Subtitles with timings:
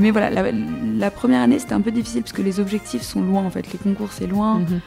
[0.00, 3.44] mais voilà, la, première année c'était un peu difficile parce que les objectifs sont loin
[3.44, 3.70] en fait.
[3.72, 4.60] Les concours c'est loin.
[4.60, 4.80] Mhm.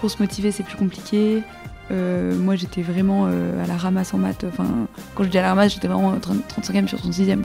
[0.00, 1.42] Pour se motiver c'est plus compliqué.
[1.90, 4.44] Euh, moi j'étais vraiment euh, à la ramasse en maths.
[4.48, 4.66] Enfin,
[5.14, 7.42] quand je dis à la ramasse, j'étais vraiment 35e sur 36e.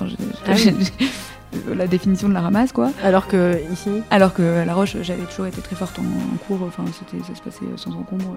[0.48, 0.54] Ah
[1.76, 2.91] la définition de la ramasse quoi.
[3.04, 3.90] Alors que ici?
[4.12, 6.66] Alors que à La Roche j'avais toujours été très forte en, cours.
[6.66, 8.36] Enfin, ça se passait sans encombre.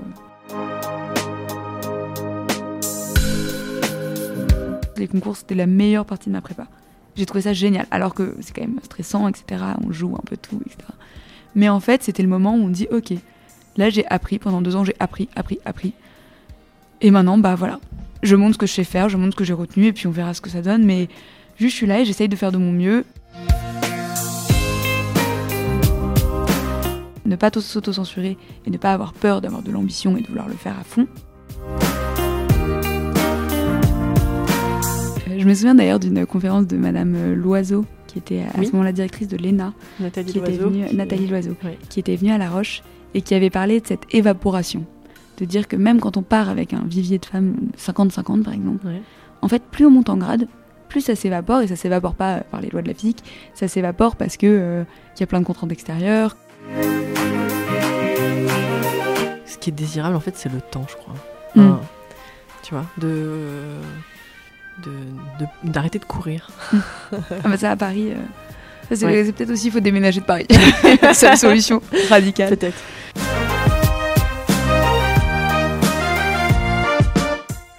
[4.97, 6.67] Les concours c'était la meilleure partie de ma prépa.
[7.16, 7.87] J'ai trouvé ça génial.
[7.91, 9.62] Alors que c'est quand même stressant, etc.
[9.84, 10.79] On joue un peu tout, etc.
[11.55, 13.12] Mais en fait, c'était le moment où on dit Ok,
[13.77, 15.93] là j'ai appris, pendant deux ans j'ai appris, appris, appris.
[17.01, 17.80] Et maintenant, bah voilà.
[18.23, 20.06] Je montre ce que je sais faire, je montre ce que j'ai retenu, et puis
[20.06, 20.84] on verra ce que ça donne.
[20.84, 21.09] Mais
[21.56, 23.05] juste, je suis là et j'essaye de faire de mon mieux.
[27.27, 28.37] Ne pas s'auto-censurer
[28.67, 31.09] et ne pas avoir peur d'avoir de l'ambition et de vouloir le faire à fond.
[35.43, 38.85] Je me souviens d'ailleurs d'une conférence de Madame euh, Loiseau, qui était à ce moment
[38.85, 41.57] la directrice de l'ENA, Nathalie qui Loiseau, Nathalie Loiseau,
[41.89, 42.84] qui était venue à La Roche
[43.15, 44.84] et qui avait parlé de cette évaporation.
[45.39, 48.87] De dire que même quand on part avec un vivier de femmes 50-50 par exemple,
[49.41, 50.47] en fait, plus on monte en grade,
[50.89, 54.15] plus ça s'évapore, et ça s'évapore pas par les lois de la physique, ça s'évapore
[54.15, 54.84] parce que euh,
[55.19, 56.37] y a plein de contraintes extérieures.
[59.45, 61.15] Ce qui est désirable en fait, c'est le temps, je crois.
[61.56, 61.81] Mm.
[62.62, 63.81] tu vois, de
[65.65, 66.51] d'arrêter de, courir.
[66.73, 70.47] ah bah ça à Paris, euh, c'est peut-être aussi il faut déménager de Paris.
[71.12, 72.51] c'est la solution radicale.
[72.51, 72.78] Peut-être.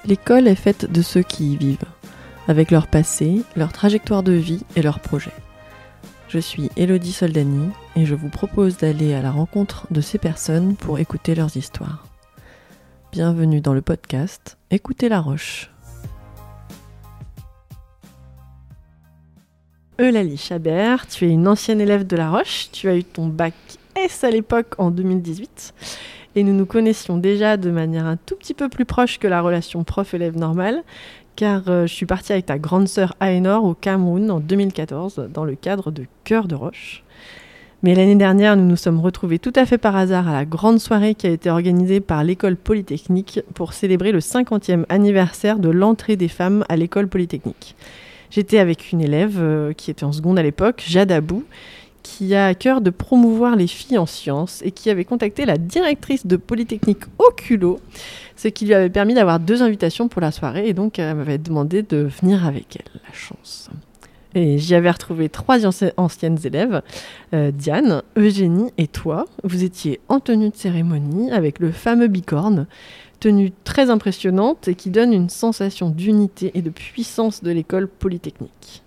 [0.06, 1.86] L'école est faite de ceux qui y vivent,
[2.48, 5.32] avec leur passé, leur trajectoire de vie et leurs projets.
[6.28, 10.76] Je suis Elodie Soldani et je vous propose d'aller à la rencontre de ces personnes
[10.76, 12.06] pour écouter leurs histoires.
[13.12, 15.73] Bienvenue dans le podcast Écoutez la Roche.
[20.02, 23.54] Eulalie Chabert, tu es une ancienne élève de La Roche, tu as eu ton bac
[23.96, 25.76] S à l'époque en 2018
[26.36, 29.40] et nous nous connaissions déjà de manière un tout petit peu plus proche que la
[29.40, 30.82] relation prof-élève normale
[31.36, 35.46] car euh, je suis partie avec ta grande sœur Aénor au Cameroun en 2014 dans
[35.46, 37.04] le cadre de Cœur de Roche.
[37.84, 40.80] Mais l'année dernière, nous nous sommes retrouvés tout à fait par hasard à la grande
[40.80, 46.16] soirée qui a été organisée par l'école polytechnique pour célébrer le 50e anniversaire de l'entrée
[46.16, 47.76] des femmes à l'école polytechnique.
[48.34, 51.44] J'étais avec une élève euh, qui était en seconde à l'époque, Jade Abou,
[52.02, 55.58] qui a à cœur de promouvoir les filles en sciences et qui avait contacté la
[55.58, 57.32] directrice de Polytechnique au
[58.36, 61.38] ce qui lui avait permis d'avoir deux invitations pour la soirée et donc elle m'avait
[61.38, 63.02] demandé de venir avec elle.
[63.08, 63.70] La chance.
[64.34, 65.60] Et j'y avais retrouvé trois
[65.98, 66.82] anciennes élèves,
[67.36, 69.26] euh, Diane, Eugénie et toi.
[69.44, 72.66] Vous étiez en tenue de cérémonie avec le fameux bicorne
[73.24, 78.84] tenue très impressionnante et qui donne une sensation d'unité et de puissance de l'école polytechnique.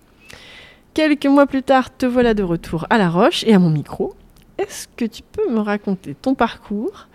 [0.92, 4.14] Quelques mois plus tard, te voilà de retour à La Roche et à mon micro.
[4.58, 7.08] Est-ce que tu peux me raconter ton parcours,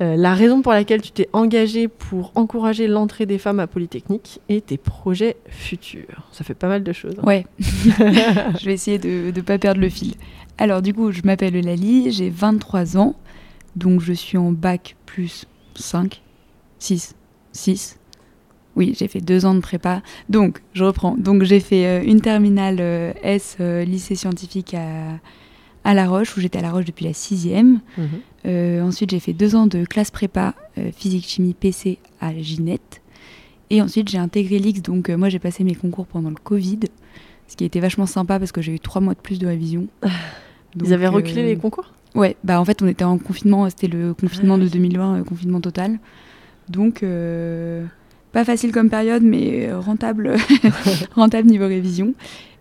[0.00, 4.40] euh, la raison pour laquelle tu t'es engagée pour encourager l'entrée des femmes à Polytechnique
[4.48, 6.26] et tes projets futurs?
[6.32, 7.16] Ça fait pas mal de choses.
[7.18, 7.26] Hein.
[7.26, 10.14] Ouais, je vais essayer de ne pas perdre le fil.
[10.56, 13.16] Alors du coup, je m'appelle Lali, j'ai 23 ans,
[13.76, 15.44] donc je suis en bac plus
[15.74, 16.22] 5
[16.84, 17.14] 6.
[17.52, 17.98] 6.
[18.76, 20.02] Oui, j'ai fait deux ans de prépa.
[20.28, 21.16] Donc, je reprends.
[21.16, 25.18] Donc, j'ai fait euh, une terminale euh, S, euh, lycée scientifique à,
[25.84, 27.80] à, La Roche, où j'étais à La Roche depuis la sixième.
[27.96, 28.82] Mhm.
[28.82, 30.54] ensuite, j'ai fait deux ans de classe prépa
[30.94, 33.00] physique, chimie, PC à Ginette.
[33.70, 34.82] Et ensuite, j'ai intégré l'X.
[34.82, 36.80] Donc, moi, j'ai passé mes concours pendant le Covid,
[37.48, 39.46] ce qui a été vachement sympa parce que j'ai eu trois mois de plus de
[39.46, 39.86] révision.
[40.82, 41.92] Ils avaient reculé les concours?
[42.14, 43.68] Ouais, bah en fait, on était en confinement.
[43.70, 45.98] C'était le confinement de 2020, confinement total.
[46.68, 47.84] Donc, euh,
[48.32, 50.36] pas facile comme période, mais rentable,
[51.14, 52.14] rentable niveau révision.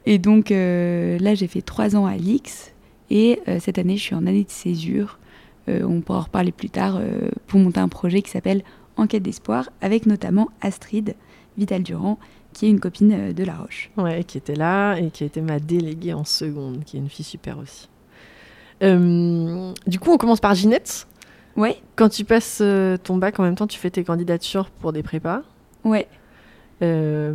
[0.06, 2.74] Et donc, euh, là, j'ai fait trois ans à l'IX.
[3.10, 5.20] Et euh, cette année, je suis en année de césure.
[5.68, 7.00] on pourra en reparler plus tard
[7.48, 8.64] pour monter un projet qui s'appelle
[8.96, 11.16] Enquête d'espoir, avec notamment Astrid
[11.58, 12.20] Vital Durand,
[12.52, 13.90] qui est une copine de La Roche.
[13.98, 17.10] Ouais, qui était là et qui a été ma déléguée en seconde, qui est une
[17.10, 17.88] fille super aussi.
[18.82, 21.08] du coup, on commence par Ginette.
[21.56, 21.78] Ouais.
[21.96, 25.04] Quand tu passes euh, ton bac, en même temps, tu fais tes candidatures pour des
[25.04, 25.42] prépas.
[25.84, 26.08] Ouais.
[26.82, 27.34] Euh,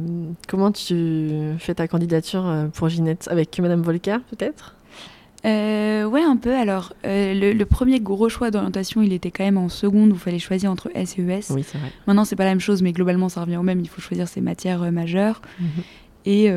[0.49, 3.29] comment tu fais ta candidature euh, pour Ginette?
[3.31, 4.75] Avec Madame Volcker, peut-être?
[5.45, 6.55] Ouais, un peu.
[6.55, 10.39] Alors, le, premier gros choix d'orientation, il était quand même en seconde où il fallait
[10.39, 11.41] choisir entre S et ES.
[11.51, 11.93] Oui, c'est vrai.
[12.07, 13.81] Maintenant, c'est pas la même chose, mais globalement, ça revient au même.
[13.81, 15.41] Il faut choisir ses matières majeures.
[15.61, 15.69] Mhm.
[16.27, 16.51] Et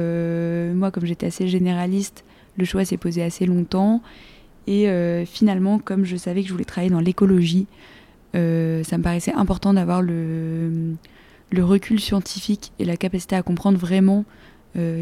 [0.73, 2.25] moi, comme j'étais assez généraliste,
[2.57, 4.01] le choix s'est posé assez longtemps.
[4.67, 7.67] Et euh, finalement, comme je savais que je voulais travailler dans l'écologie,
[8.35, 10.95] euh, ça me paraissait important d'avoir le,
[11.51, 14.25] le, recul scientifique et la capacité à comprendre vraiment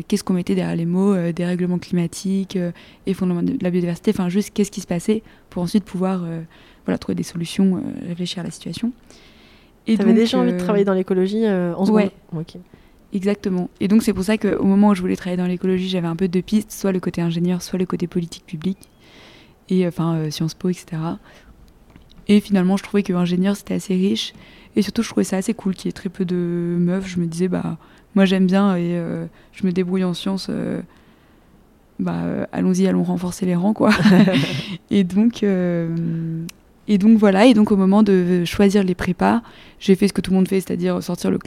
[0.08, 2.58] qu'est-ce qu'on mettait derrière les mots, dérèglement climatique,
[3.06, 5.22] effondrement de la biodiversité, enfin juste qu'est-ce qui se passait
[5.52, 6.26] pour ensuite pouvoir
[6.86, 8.92] voilà, trouver des solutions, réfléchir à la situation.
[9.86, 12.44] Et avais déjà envie de travailler dans l'écologie en seconde ouais.
[13.14, 13.70] Exactement.
[13.80, 16.16] Et donc c'est pour ça qu'au moment où je voulais travailler dans l'écologie, j'avais un
[16.16, 18.90] peu deux pistes, soit le côté ingénieur, soit le côté politique publique,
[19.69, 21.01] et enfin euh, Sciences Po, etc.
[22.27, 24.33] Et finalement, je trouvais que ingénieur c'était assez riche,
[24.75, 27.07] et surtout je trouvais ça assez cool qu'il y ait très peu de meufs.
[27.07, 27.77] Je me disais bah
[28.16, 30.48] moi j'aime bien et euh, je me débrouille en sciences.
[30.50, 30.81] Euh,
[32.00, 33.92] bah allons-y, allons renforcer les rangs quoi.
[34.89, 35.44] et donc
[36.92, 39.44] et donc voilà, et donc au moment de choisir les prépas,
[39.80, 41.38] j'ai fait ce que tout le monde fait, c'est-à-dire sortir le,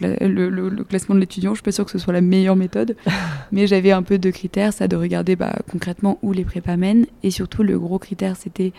[0.85, 1.51] classement de l'étudiant.
[1.51, 2.95] Je suis pas sûre que ce soit la meilleure méthode,
[3.51, 7.07] mais j'avais un peu de critères, ça de regarder bah, concrètement où les prépas mènent,
[7.25, 8.73] et surtout le gros critère, c'était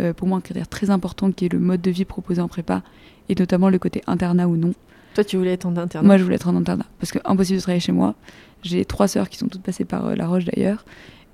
[0.00, 2.48] euh, pour moi un critère très important qui est le mode de vie proposé en
[2.48, 2.82] prépa,
[3.28, 4.72] et notamment le côté internat ou non.
[5.14, 7.58] Toi, tu voulais être en internat Moi, je voulais être en internat, parce que impossible
[7.58, 8.14] de travailler chez moi.
[8.62, 10.86] J'ai trois sœurs qui sont toutes passées par euh, La Roche d'ailleurs,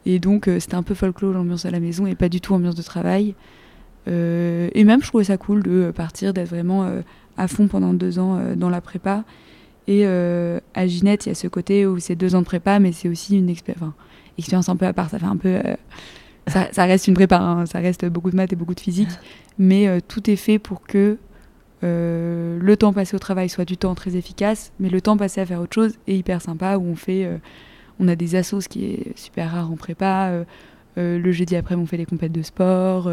[0.06, 2.52] et donc euh, c'était un peu folklore l'ambiance à la maison et pas du tout
[2.52, 3.36] ambiance de travail.
[4.08, 7.02] Euh, et même, je trouvais ça cool de partir, d'être vraiment euh,
[7.36, 9.24] à fond pendant deux ans euh, dans la prépa.
[9.88, 12.92] Et à Ginette, il y a ce côté où c'est deux ans de prépa, mais
[12.92, 15.10] c'est aussi une expérience un peu à part.
[15.10, 15.60] Ça fait un peu.
[16.46, 17.66] Ça, reste une prépa, hein.
[17.66, 19.10] ça reste beaucoup de maths et beaucoup de physique,
[19.58, 21.18] mais tout est fait pour que
[21.82, 25.46] le temps passé au travail soit du temps très efficace, mais le temps passé à
[25.46, 27.28] faire autre chose est hyper sympa, où on fait,
[27.98, 30.30] on a des assos, ce qui est super rare en prépa.
[30.96, 33.10] le jeudi après, on fait des compètes de sport.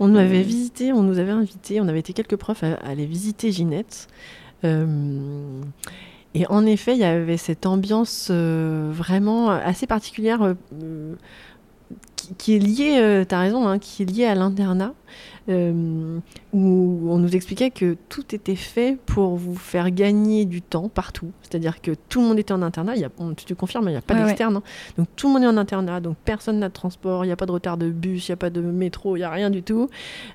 [0.00, 3.06] On nous avait visité, on nous avait invité, on avait été quelques profs à, aller
[3.06, 4.08] visiter Ginette.
[4.64, 5.60] Euh,
[6.34, 11.14] et en effet, il y avait cette ambiance euh, vraiment assez particulière euh,
[12.38, 14.94] qui, est liée, tu as raison, hein, qui est liée à l'internat.
[15.50, 16.20] Euh,
[16.54, 21.32] où on nous expliquait que tout était fait pour vous faire gagner du temps partout.
[21.42, 22.96] C'est-à-dire que tout le monde était en internat.
[22.96, 24.56] Y a, tu te confirmes, il n'y a pas d'externe.
[24.56, 24.62] Hein.
[24.96, 26.00] Donc tout le monde est en internat.
[26.00, 27.24] Donc personne n'a de transport.
[27.24, 28.28] Il n'y a pas de retard de bus.
[28.28, 29.16] Il n'y a pas de métro.
[29.16, 29.90] Il n'y a rien du tout.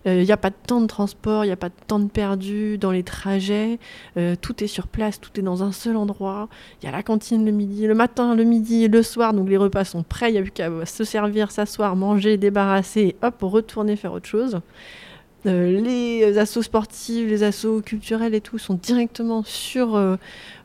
[0.05, 1.43] Euh, il n'y a pas de temps de transport.
[1.43, 3.79] Il n'y a pas de temps de perdu dans les trajets.
[4.17, 5.19] Euh, tout est sur place.
[5.19, 6.49] Tout est dans un seul endroit.
[6.81, 9.33] Il y a la cantine le midi, le matin, le midi, le soir.
[9.33, 10.29] Donc les repas sont prêts.
[10.29, 14.27] Il n'y a plus qu'à se servir, s'asseoir, manger, débarrasser et hop, retourner faire autre
[14.27, 14.59] chose.
[15.45, 20.17] Euh, les assos sportifs, les assos culturels et tout sont directement sur, euh,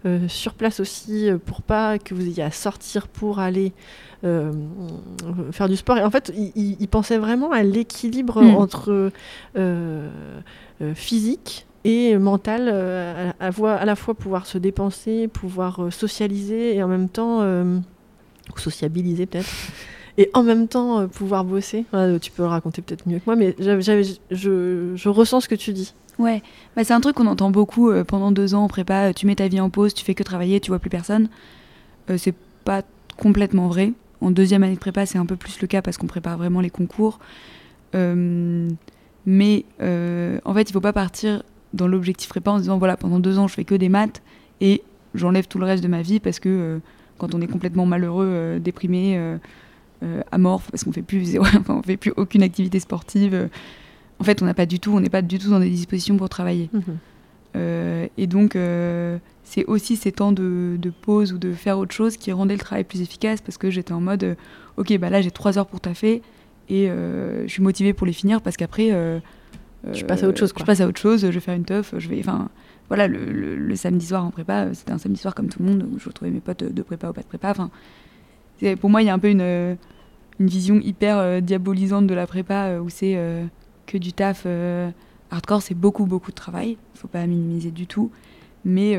[0.05, 3.73] euh, sur place aussi pour pas que vous ayez à sortir pour aller
[4.23, 5.99] faire du sport.
[5.99, 8.55] Et en fait, ils pensaient vraiment à l'équilibre hmm.
[8.55, 9.13] entre
[10.95, 12.71] physique et mental,
[13.39, 19.27] à, à, la fois pouvoir se dépenser, pouvoir socialiser et en même temps, ou sociabiliser
[19.27, 19.51] peut-être
[20.19, 21.85] et en même temps euh, pouvoir bosser.
[22.21, 25.95] tu peux le raconter peut-être mieux que moi, mais je, ressens ce que tu dis.
[26.19, 26.43] Ouais,
[26.77, 29.09] bah, c'est un truc qu'on entend beaucoup euh, pendant deux ans en prépa.
[29.09, 31.29] Euh, tu mets ta vie en pause, tu fais que travailler, tu vois plus personne.
[32.17, 32.35] c'est
[32.65, 32.83] pas
[33.17, 33.93] complètement vrai.
[34.21, 36.61] En deuxième année de prépa, c'est un peu plus le cas parce qu'on prépare vraiment
[36.61, 37.19] les concours.
[37.93, 43.39] mais en fait, il faut pas partir dans l'objectif prépa en disant voilà, pendant deux
[43.39, 44.23] ans, je fais que des maths
[44.61, 44.83] et
[45.15, 46.81] j'enlève tout le reste de ma vie parce que
[47.19, 49.39] quand on est complètement malheureux, déprimé, euh,
[50.33, 53.49] amorphe parce qu'on fait plus enfin, on fait plus aucune activité sportive.
[54.19, 56.17] En fait, on n'a pas du tout, on n'est pas du tout dans des dispositions
[56.17, 56.71] pour travailler.
[56.73, 56.83] Mhm.
[57.57, 62.17] Euh, et donc, euh, c'est aussi ces temps de, pause ou de faire autre chose
[62.17, 64.37] qui rendaient le travail plus efficace parce que j'étais en mode,
[64.77, 66.23] ok, bah là j'ai trois heures pour taffer
[66.69, 68.91] et je suis motivée pour les finir parce qu'après,
[69.93, 70.53] je passe à autre chose.
[70.57, 72.49] Je passe à autre chose, je vais faire une teuf, je vais, enfin,
[72.89, 75.99] voilà, le, samedi soir en prépa, c'était un samedi soir comme tout le monde, où
[75.99, 77.51] je retrouvais mes potes de prépa ou pas de prépa.
[77.51, 77.71] Enfin,
[78.81, 79.77] pour moi, il y a un peu une
[80.41, 83.45] une vision hyper euh, diabolisante de la prépa euh, où c'est euh,
[83.87, 84.47] que du taf
[85.31, 86.77] hardcore, c'est beaucoup, beaucoup de travail.
[86.95, 88.11] Il faut pas minimiser du tout.
[88.65, 88.99] Mais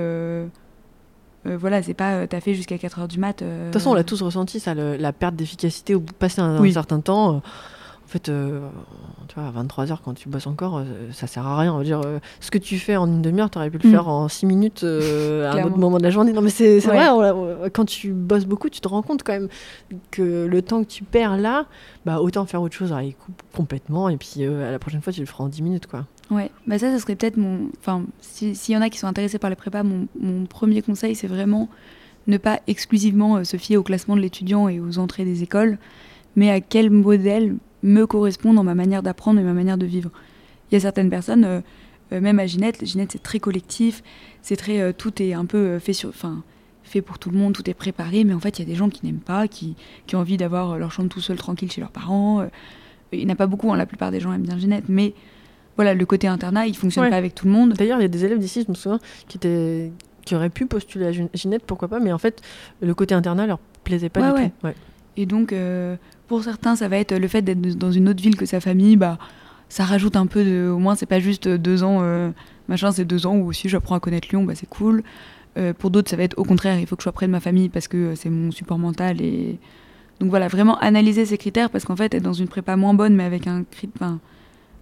[1.43, 3.41] voilà, c'est pas t'as fait jusqu'à 4 heures du mat.
[3.43, 6.41] De toute façon, on l'a tous ressenti, ça, la perte d'efficacité au bout de passer
[6.41, 7.41] un, certain temps.
[8.05, 8.59] En fait, euh,
[9.27, 11.73] tu vois, à 23h, quand tu bosses encore, euh, ça sert à rien.
[11.73, 13.89] On va dire, euh, ce que tu fais en une demi-heure, tu aurais pu le
[13.89, 13.91] mm.
[13.91, 16.31] faire en 6 minutes à un autre moment de la journée.
[16.31, 17.07] Non, mais c'est vrai,
[17.73, 19.47] quand tu bosses beaucoup, tu te rends compte quand même
[20.11, 21.65] que le temps que tu perds là,
[22.05, 24.07] bah, autant faire autre chose, il coupe complètement.
[24.09, 26.05] Et puis, à la prochaine fois, tu le feras en 10 minutes, quoi.
[26.31, 27.69] Ouais, bah ça, ça serait peut-être mon.
[27.79, 31.15] Enfin, s'il y en a qui sont intéressés par les prépas, mon, mon premier conseil,
[31.15, 31.69] c'est vraiment
[32.27, 35.77] ne pas exclusivement se fier au classement de l'étudiant et aux entrées des écoles,
[36.35, 37.55] mais à quel modèle
[37.85, 40.09] me correspond dans ma manière d'apprendre et ma manière de vivre.
[40.69, 41.61] Il y a certaines personnes, euh,
[42.11, 44.03] euh, même à Ginette, Ginette c'est très collectif,
[44.41, 46.43] c'est très, euh, tout est un peu fait sur, enfin,
[46.83, 48.75] fait pour tout le monde, tout est préparé, mais en fait il y a des
[48.75, 49.75] gens qui n'aiment pas, qui,
[50.07, 52.47] qui, ont envie d'avoir leur chambre tout seul tranquille chez leurs parents.
[53.11, 55.13] il n'y en a pas beaucoup, hein, la plupart des gens aiment bien Ginette, mais
[55.75, 57.73] voilà, le côté internat, il fonctionne pas avec tout le monde.
[57.73, 59.91] D'ailleurs, il y a des élèves d'ici, je me souviens, qui étaient
[60.25, 62.41] qui auraient pu postuler à Ginette, pourquoi pas, mais en fait,
[62.81, 64.67] le côté internat leur plaisait pas du tout.
[65.17, 65.95] Et donc, euh,
[66.27, 68.95] pour certains, ça va être le fait d'être dans une autre ville que sa famille,
[68.95, 69.17] bah,
[69.69, 70.69] ça rajoute un peu de.
[70.69, 72.31] Au moins, c'est pas juste deux ans, euh,
[72.67, 75.03] machin, c'est deux ans où aussi j'apprends à connaître Lyon, bah, c'est cool.
[75.57, 77.31] Euh, pour d'autres, ça va être au contraire, il faut que je sois près de
[77.31, 79.21] ma famille parce que c'est mon support mental.
[79.21, 79.57] Et...
[80.19, 83.15] Donc voilà, vraiment analyser ces critères parce qu'en fait, être dans une prépa moins bonne,
[83.15, 83.63] mais avec un,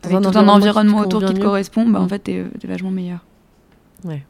[0.04, 2.10] avec tout un environnement autour qui te correspond, bah, en mm.
[2.10, 3.24] fait, t'es es vachement meilleur.
[4.04, 4.24] Ouais.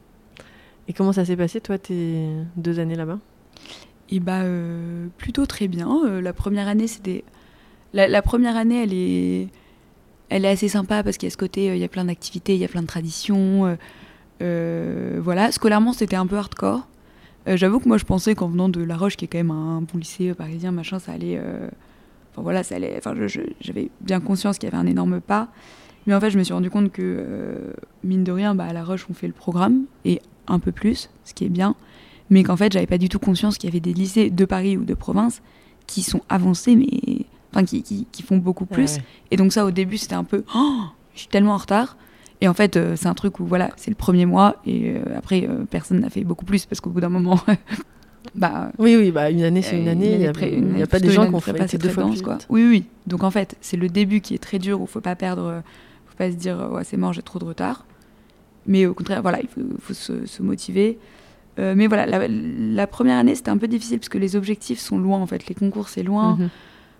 [0.86, 3.18] Et comment ça s'est passé, toi, tes deux années là-bas?
[4.14, 5.88] Et bah, euh, plutôt très bien.
[6.06, 7.24] Euh, la première année, c'était.
[7.92, 9.48] La, première année, elle est,
[10.28, 12.54] elle est assez sympa parce qu'il y a ce côté, il y a plein d'activités,
[12.54, 13.76] il y a plein de traditions.
[14.42, 16.88] Euh, voilà, scolairement, c'était un peu hardcore.
[17.46, 19.82] J'avoue que moi, je pensais qu'en venant de La Roche, qui est quand même un
[19.82, 21.40] bon lycée parisien, machin, ça allait.
[22.32, 22.94] Enfin voilà, ça allait.
[22.96, 23.14] Enfin,
[23.60, 25.48] j'avais bien conscience qu'il y avait un énorme pas.
[26.06, 28.84] Mais en fait, je me suis rendu compte que, mine de rien, bah, à La
[28.84, 29.84] Roche, on fait le programme.
[30.04, 31.76] Et un peu plus, ce qui est bien,
[32.30, 34.76] mais qu'en fait, j'avais pas du tout conscience qu'il y avait des lycées de Paris
[34.76, 35.42] ou de province
[35.86, 38.98] qui sont avancés, mais enfin qui, qui, font beaucoup plus.
[39.30, 40.82] Et donc ça, au début, c'était un peu, oh,
[41.14, 41.96] je suis tellement en retard.
[42.40, 45.16] Et en fait, euh, c'est un truc où voilà, c'est le premier mois, et euh,
[45.16, 47.38] après, euh, personne n'a fait beaucoup plus parce qu'au bout d'un moment.
[48.34, 50.12] bah, oui, oui, bah, une année, c'est une année.
[50.12, 52.38] Il n'y a, pas des gens qui ont fait deux fois plus quoi.
[52.48, 52.84] Oui, oui.
[53.06, 55.62] Donc en fait, c'est le début qui est très dur où faut pas perdre,
[56.06, 57.86] faut pas se dire, ouais, c'est mort, j'ai trop de retard.
[58.66, 59.48] Mais au contraire, voilà, il
[59.80, 60.98] faut, se, motiver.
[61.58, 64.98] Euh, mais voilà, la, première année, c'était un peu difficile parce que les objectifs sont
[64.98, 65.46] loin, en fait.
[65.48, 66.36] Les concours, c'est loin.
[66.36, 66.50] Mhm.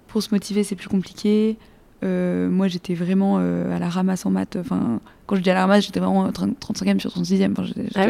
[0.09, 1.57] Pour se motiver, c'est plus compliqué.
[2.05, 4.57] Euh, moi, j'étais vraiment euh, à la ramasse en maths.
[4.57, 7.53] Enfin, quand je dis à la ramasse, j'étais vraiment 35e sur 36e.
[7.53, 8.07] Enfin, ah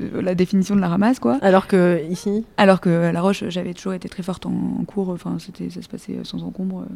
[0.00, 1.38] la définition de la ramasse, quoi.
[1.42, 2.44] Alors que ici?
[2.56, 5.10] Alors que à La Roche, j'avais toujours été très forte en, cours.
[5.10, 6.86] Enfin, ça se passait sans encombre.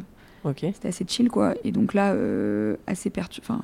[0.43, 0.59] Ok.
[0.61, 1.53] C'était assez chill, quoi.
[1.63, 2.15] Et donc là,
[2.87, 3.61] assez perturbant.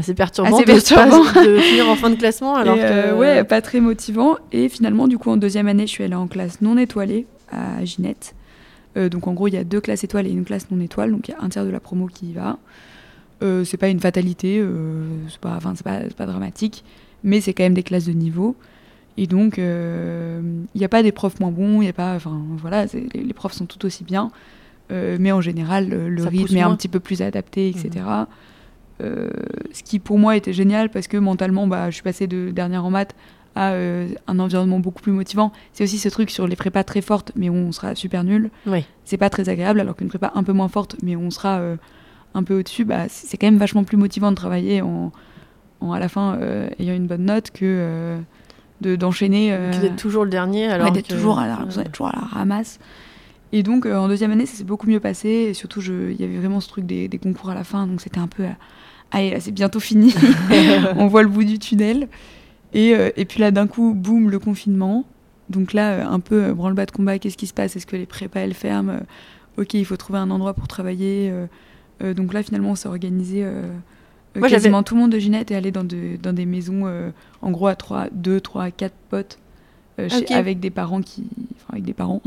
[0.00, 4.36] C'est perturbant, de, finir en fin de classement alors euh, Ouais, pas très motivant.
[4.52, 7.84] Et finalement, du coup, en deuxième année, je suis allée en classe non étoilée à
[7.84, 8.34] Ginette.
[8.96, 11.10] Euh, donc en gros, il y a deux classes étoiles et une classe non étoile,
[11.10, 12.58] donc il y a un tiers de la promo qui y va.
[13.42, 14.64] Euh, c'est pas une fatalité,
[15.28, 16.84] c'est pas, enfin, pas, pas, dramatique,
[17.22, 18.56] mais c'est quand même des classes de niveau.
[19.16, 22.40] Et donc, il n'y a pas des profs moins bons, il y a pas, enfin
[22.56, 24.30] voilà, les, les, profs sont tout aussi bien,
[24.90, 28.04] mais en général, le rythme est un petit peu plus adapté, etc.
[28.06, 28.24] Euh,
[29.00, 32.84] ce qui pour moi était génial parce que mentalement, bah, je suis passée de dernière
[32.84, 33.14] en maths
[33.58, 35.52] à euh, un environnement beaucoup plus motivant.
[35.72, 38.50] C'est aussi ce truc sur les prépas très fortes, mais où on sera super nul.
[38.66, 38.84] Oui.
[39.04, 41.58] C'est pas très agréable, alors qu'une prépa un peu moins forte, mais où on sera
[41.58, 41.76] euh,
[42.34, 45.10] un peu au-dessus, bah, c'est quand même vachement plus motivant de travailler en,
[45.80, 46.38] en à la fin
[46.78, 48.16] ayant une bonne note que
[48.80, 49.56] d'enchaîner.
[49.80, 50.92] d'être toujours le dernier, alors.
[50.92, 51.56] d'être toujours, à la,
[51.90, 52.78] toujours à la ramasse.
[53.52, 55.28] Et donc, en deuxième année, ça s'est beaucoup mieux passé.
[55.28, 57.86] Et surtout, il y avait vraiment ce truc des, des concours à la fin.
[57.86, 58.44] Donc, c'était un peu
[59.10, 60.14] allez, c'est bientôt fini,
[60.96, 62.08] on voit le bout du tunnel.
[62.74, 65.04] Et, euh, et puis là, d'un coup, boum, le confinement.
[65.48, 67.76] Donc là, euh, un peu euh, branle-bas de combat, qu'est-ce qui se passe?
[67.76, 69.00] Est-ce que les prépas, elles ferment?
[69.56, 71.32] Ok, il faut trouver un endroit pour travailler.
[72.00, 73.44] donc là, finalement, on s'est organisé.
[74.36, 76.84] Moi, quasiment tout le monde de Ginette est allé dans, de, dans des maisons,
[77.42, 79.38] en gros, à 3, 2, 3, 4 potes.
[80.30, 81.24] Avec des parents qui
[81.56, 82.22] enfin avec des parents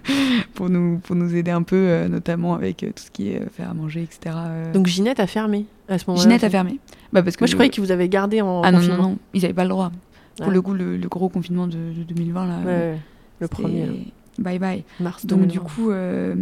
[0.54, 3.74] pour nous pour nous aider un peu notamment avec tout ce qui est faire à
[3.74, 4.36] manger etc
[4.72, 6.78] donc Ginette a fermé à ce moment-là Ginette a fermé.
[7.12, 8.70] Bah parce que Moi, je croyais qu'ils vous avaient gardé en ah.
[8.70, 9.90] Non, non, non, ils n'avaient pas le droit.
[10.36, 12.98] Pour le coup, le, gros confinement de, 2020, là, ouais,
[13.40, 14.12] le premier.
[14.38, 14.84] Bye bye.
[15.00, 16.34] Mars donc, du coup, euh,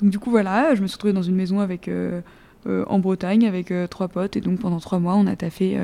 [0.00, 2.20] donc, du coup, voilà, je me suis retrouvée dans une maison avec, euh,
[2.66, 4.36] euh, en Bretagne avec trois potes.
[4.36, 5.78] Et donc, pendant trois mois, on a taffé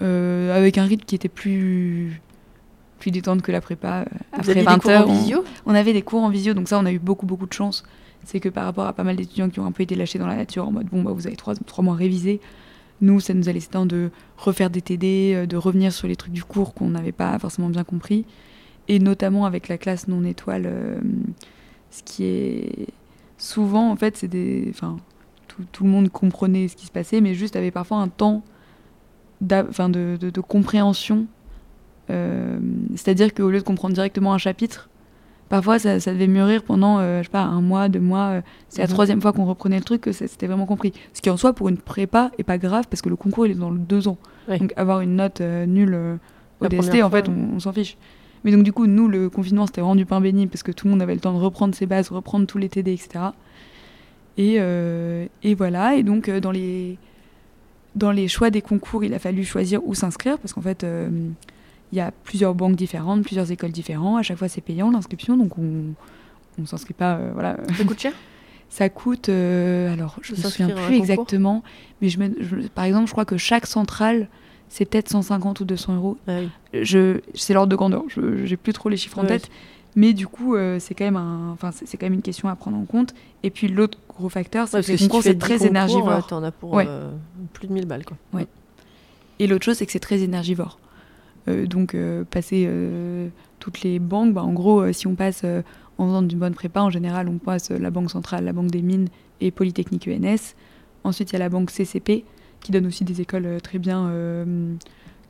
[0.00, 2.20] avec un rythme qui était plus
[3.02, 4.04] plus détente que la prépa.
[4.32, 7.00] après 20 heures, on, on, avait des cours en visio, donc ça, on a eu
[7.00, 7.84] beaucoup, beaucoup de chance
[8.24, 10.26] c'est que par rapport à pas mal d'étudiants qui ont un peu été lâchés dans
[10.26, 12.40] la nature en mode bon bah vous avez trois, trois mois révisés,
[13.00, 16.16] nous ça nous a laissé temps de refaire des TD, euh, de revenir sur les
[16.16, 18.24] trucs du cours qu'on n'avait pas forcément bien compris,
[18.88, 21.00] et notamment avec la classe non étoile, euh,
[21.90, 22.86] ce qui est
[23.38, 24.96] souvent en fait c'est des, enfin
[25.48, 28.42] tout, tout, le monde comprenait ce qui se passait, mais juste avait parfois un temps
[29.40, 31.26] de, de, de, compréhension.
[32.10, 32.58] Euh,
[32.94, 34.88] c'est-à-dire qu'au lieu de comprendre directement un chapitre,
[35.48, 38.26] parfois ça, devait mûrir pendant, euh, je sais pas, un mois, deux mois.
[38.26, 38.92] Euh, c'est la mhm.
[38.92, 40.92] troisième fois qu'on reprenait le truc que c'était vraiment compris.
[41.12, 43.52] Ce qui en soi, pour une prépa, est pas grave parce que le concours, il
[43.52, 44.18] est dans le deux ans.
[44.48, 46.18] Donc avoir une note nulle
[46.60, 47.96] au DST, en fait, on, s'en fiche.
[48.44, 50.86] Mais donc du coup, nous, le confinement, c'était vraiment du pain béni parce que tout
[50.86, 53.26] le monde avait le temps de reprendre ses bases, reprendre tous les TD, etc.
[54.36, 56.98] Et, et voilà, et donc dans les,
[57.94, 60.84] dans les choix des concours, il a fallu choisir où s'inscrire parce qu'en fait
[61.92, 64.18] il y a plusieurs banques différentes, plusieurs écoles différentes.
[64.18, 65.94] À chaque fois, c'est payant l'inscription, donc on
[66.58, 67.16] ne s'inscrit pas.
[67.16, 67.56] Euh, voilà.
[67.76, 68.12] Ça coûte cher?
[68.70, 69.28] Ça coûte.
[69.28, 71.62] Euh, alors, je ne me souviens plus exactement,
[72.00, 72.18] mais je,
[72.74, 74.28] par exemple, je crois que chaque centrale,
[74.70, 76.16] c'est peut-être 150 ou 200 euros.
[76.26, 76.48] Ah oui.
[76.82, 78.02] Je, c'est l'ordre de grandeur.
[78.08, 79.28] Je j'ai plus trop les chiffres en Ouais.
[79.28, 79.50] tête.
[79.94, 82.78] Mais du coup, euh, c'est quand même un, c'est quand même une question à prendre
[82.78, 83.12] en compte.
[83.42, 85.52] Et puis l'autre gros facteur, c'est Ouais, que les si tu concours c'est 10 très
[85.56, 86.08] concours, énergivore.
[86.10, 86.88] euh, T'en as pour Ouais.
[87.52, 88.16] plus de 1000 balles, quoi.
[89.38, 90.78] Et l'autre chose, c'est que c'est très énergivore.
[91.48, 95.44] Euh, donc, euh, passer euh, toutes les banques, bah, en gros, si on passe
[95.98, 98.82] en faisant d'une bonne prépa, en général, on passe la Banque centrale, la Banque des
[98.82, 99.08] mines
[99.40, 100.54] et Polytechnique ENS.
[101.04, 102.24] Ensuite, il y a la Banque CCP,
[102.60, 104.10] qui donne aussi des écoles très bien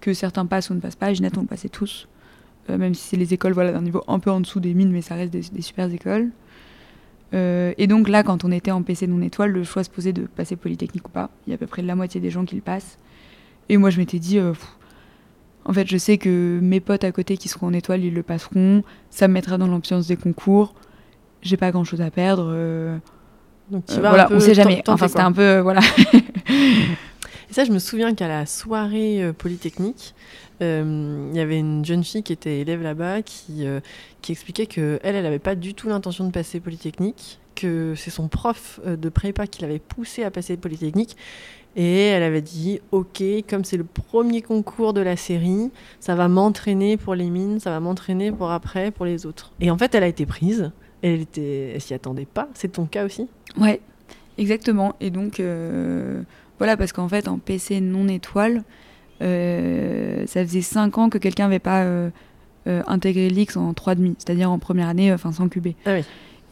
[0.00, 1.12] que certains passent ou ne passent pas.
[1.12, 2.08] Ginette, on passait tous.
[2.68, 5.14] Même si c'est les écoles d'un niveau un peu en dessous des mines, mais ça
[5.14, 6.30] reste des, des super écoles.
[7.32, 10.22] Et donc là, quand on était en PC non étoile, le choix se posait de
[10.22, 11.30] passer Polytechnique ou pas.
[11.46, 12.98] Il y a à peu près la moitié des gens qui le passent.
[13.68, 14.38] Et moi, je m'étais dit,
[15.64, 18.22] en fait, je sais que mes potes à côté qui seront en étoile, ils le
[18.22, 18.82] passeront.
[19.10, 20.74] Ça me mettra dans l'ambiance des concours.
[21.42, 22.50] J'ai pas grand chose à perdre.
[22.52, 22.96] euh,
[23.70, 24.82] Donc, tu euh, vas voilà, un peu on sait jamais.
[24.88, 25.42] Enfin, c'était un peu.
[25.42, 25.80] euh, voilà.
[27.50, 30.14] Et ça, je me souviens qu'à la soirée polytechnique,
[30.62, 33.80] euh, il y avait une jeune fille qui était élève là-bas qui, euh,
[34.22, 38.10] qui expliquait que elle, elle n'avait pas du tout l'intention de passer polytechnique, que c'est
[38.10, 41.16] son prof de prépa qui l'avait poussée à passer polytechnique.
[41.74, 46.28] Et elle avait dit, ok, comme c'est le premier concours de la série, ça va
[46.28, 49.52] m'entraîner pour les mines, ça va m'entraîner pour après, pour les autres.
[49.60, 50.70] Et en fait, elle a été prise.
[51.02, 52.48] Elle était, elle s'y attendait pas.
[52.54, 53.26] C'est ton cas aussi?
[53.58, 53.80] Ouais,
[54.38, 54.94] exactement.
[55.00, 56.22] Et donc, euh,
[56.58, 58.62] voilà, parce qu'en fait, en PC non étoile,
[59.22, 62.10] euh, ça faisait 5 ans que quelqu'un n'avait pas euh,
[62.66, 65.68] intégré l'X en 3,5, c'est-à-dire en première année, enfin sans QB.
[65.86, 66.04] Ah oui.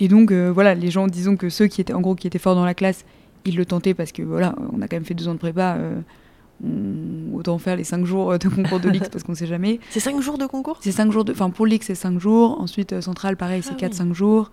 [0.02, 2.54] Et donc, voilà, les gens, disons que ceux qui étaient, en gros, qui étaient forts
[2.54, 3.04] dans la classe,
[3.44, 5.76] ils le tentaient parce que, voilà, on a quand même fait deux ans de prépa.
[5.78, 6.00] euh,
[6.62, 9.80] on- autant faire les 5 jours de concours de l'X parce qu'on sait jamais.
[9.90, 10.78] C'est cinq jours de concours?
[10.82, 11.32] C'est 5 jours de.
[11.32, 12.60] Enfin, pour l'X, c'est 5 jours.
[12.60, 14.50] Ensuite, euh, Centrale, pareil, c'est Ah 4-5 jours.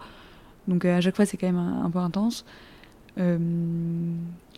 [0.70, 2.46] Donc, euh, à chaque fois, c'est quand même un, un peu intense.
[3.20, 3.38] Euh,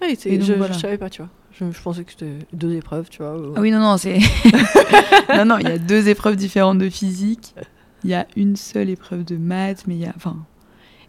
[0.01, 0.73] Oui, c'est- Et donc, je, voilà.
[0.73, 1.29] je savais pas, tu vois.
[1.51, 3.35] Je, je pensais que c'était deux épreuves, tu vois.
[3.55, 4.19] Ah oui, non, non, c'est.
[5.35, 7.55] non, non, il y a deux épreuves différentes de physique.
[8.03, 10.13] Il y a une seule épreuve de maths, mais il y a.
[10.15, 10.37] Enfin.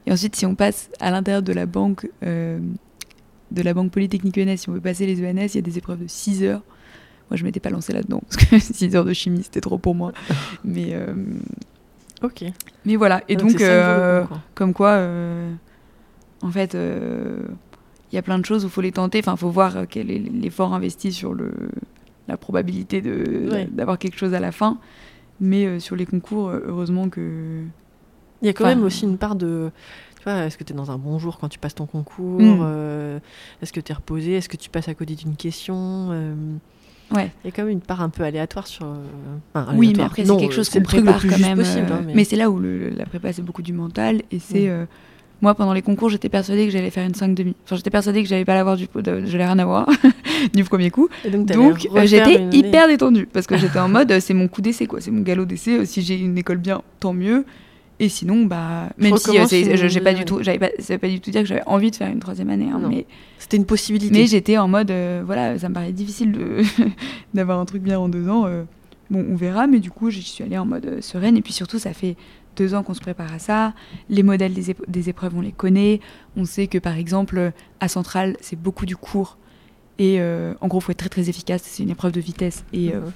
[0.07, 2.09] Et ensuite, si on passe à l'intérieur de la banque.
[2.25, 2.59] euh,
[3.51, 5.79] de la banque polytechnique ENS, si on veut passer les ENS, il y a des
[5.79, 6.63] épreuves de 6 heures.
[7.31, 9.95] Moi, je m'étais pas lancée là-dedans, parce que 6 heures de chimie, c'était trop pour
[9.95, 10.13] moi.
[10.65, 11.15] Mais, euh,
[12.23, 12.45] Ok.
[12.85, 13.23] mais voilà.
[13.29, 14.39] Et donc, euh, concours.
[14.55, 15.51] comme quoi, euh,
[16.43, 17.41] en fait, euh,
[18.13, 19.21] il y a plein de choses où il faut les tenter.
[19.21, 21.51] Enfin, il faut voir quel est l'effort investi sur le,
[22.29, 23.69] la probabilité Ouais.
[23.73, 24.79] d'avoir quelque chose à la fin.
[25.41, 27.63] Mais euh, sur les concours, heureusement que.
[28.43, 29.71] Il y a quand enfin, même aussi une part de.
[30.21, 32.41] Tu vois, est-ce que tu es dans un bon jour quand tu passes ton concours
[32.41, 32.59] Mm.
[32.63, 33.19] euh,
[33.63, 36.35] Est-ce que tu es reposé Est-ce que tu passes à côté d'une question euh,
[37.13, 37.31] Ouais.
[37.43, 38.85] Il y a quand même une part un peu aléatoire sur.
[38.87, 38.97] euh,
[39.55, 41.59] enfin, Oui, mais après, c'est quelque chose qu'on prépare quand même.
[41.59, 41.87] possible.
[41.91, 42.25] hein, mais mais...
[42.25, 44.23] c'est là où le- la prépa, c'est beaucoup du mental.
[44.31, 44.69] Et c'est.
[44.69, 44.87] Mm.
[45.41, 47.55] moi, pendant les concours, j'étais persuadée que j'allais faire une 5,5.
[47.65, 48.87] Enfin, j'étais persuadée que j'allais pas l'avoir du.
[48.95, 49.89] de- J'allais rien avoir
[50.55, 51.09] du premier coup.
[51.25, 54.87] Et donc, Donc, j'étais hyper détendue parce que j'étais en mode c'est mon coup d'essai
[54.87, 55.87] quoi, c'est mon galop d'essai.
[55.87, 57.45] Si j'ai une école bien, tant mieux.
[58.03, 61.09] Et sinon, bah, même si euh, j'ai pas du tout, j'avais pas, ça veut pas
[61.09, 63.05] du tout dire que j'avais envie de faire une troisième année, hein, mais,
[63.39, 64.11] C'était une possibilité.
[64.19, 66.35] mais j'étais en mode euh, voilà, ça me paraît difficile
[67.35, 68.47] d'avoir un truc bien en deux ans.
[68.47, 68.65] euh,
[69.11, 71.37] bon, on verra, mais du coup, j'y suis allée en mode euh, sereine.
[71.37, 72.17] Et puis surtout, ça fait
[72.57, 73.75] deux ans qu'on se prépare à ça.
[74.09, 76.01] Les modèles des, des épreuves, on les connaît.
[76.39, 79.37] On sait que par exemple, à Centrale, c'est beaucoup du cours.
[79.99, 80.19] Et
[80.63, 81.61] en gros, faut être très très efficace.
[81.65, 82.65] C'est une épreuve de vitesse.
[82.73, 83.13] Et Mhm.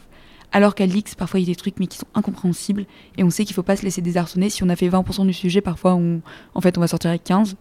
[0.55, 2.87] Alors qu'à l'X, parfois, il y a des trucs mais qui sont incompréhensibles.
[3.19, 4.49] Et on sait qu'il faut pas se laisser désarçonner.
[4.49, 6.23] Si on a fait 20% du sujet, parfois, on,
[6.55, 7.57] en fait, on va sortir avec 15.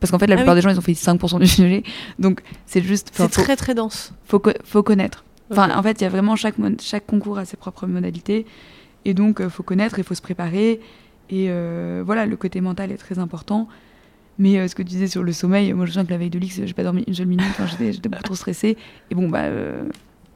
[0.00, 0.58] Parce qu'en fait, la Ah plupart oui.
[0.58, 1.84] des gens, ils ont fait 5% du sujet.
[2.18, 3.10] Donc, c'est juste.
[3.12, 4.12] C'est très très dense.
[4.24, 5.24] faut, co- faut connaître.
[5.52, 8.46] Enfin, en fait, il y a vraiment chaque, chaque concours a ses propres modalités.
[9.04, 10.80] Et donc, il faut connaître, il faut se préparer.
[11.30, 13.68] Et euh, voilà, le côté mental est très important.
[14.38, 16.30] Mais euh, ce que tu disais sur le sommeil, moi je sens que la veille
[16.30, 17.44] de l'X, j'ai pas dormi une seule minute.
[17.78, 18.78] J'étais, beaucoup trop stressée.
[19.10, 19.84] Et bon, bah, euh,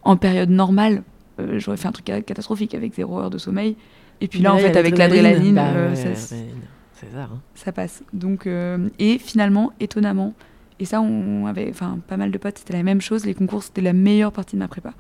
[0.02, 1.02] en période normale,
[1.40, 3.76] euh, j'aurais fait un truc ca- catastrophique avec zéro heure de sommeil.
[4.20, 7.72] Et puis là, en fait, avec l'adrénaline, bah, euh, ouais, ça, hein.
[7.72, 8.02] passe.
[8.14, 10.32] Donc, euh, et finalement, étonnamment,
[10.80, 13.24] et ça, on avait, enfin, pas mal de potes, c'était la même chose.
[13.26, 14.92] Les concours, c'était la meilleure partie de ma prépa.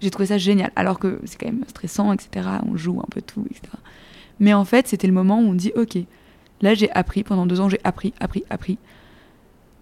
[0.00, 2.48] J'ai trouvé ça génial, alors que c'est quand même stressant, etc.
[2.68, 3.62] On joue un peu tout, etc.
[4.40, 5.96] Mais en fait, c'était le moment où on dit, ok,
[6.60, 8.78] là, j'ai appris pendant deux ans, j'ai appris, appris, appris.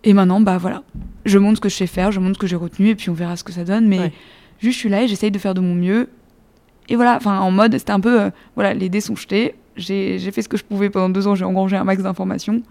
[0.04, 0.82] Et maintenant, bah voilà,
[1.24, 3.08] je montre ce que je sais faire, je montre ce que j'ai retenu, et puis
[3.08, 3.86] on verra ce que ça donne.
[3.88, 4.12] Mais Ouais.
[4.62, 6.08] Juste, je suis là et j'essaye de faire de mon mieux.
[6.88, 9.54] Et voilà, enfin, en mode, c'était un peu, euh, voilà, les dés sont jetés.
[9.76, 12.62] J'ai fait ce que je pouvais pendant deux ans, j'ai engrangé un max d'informations.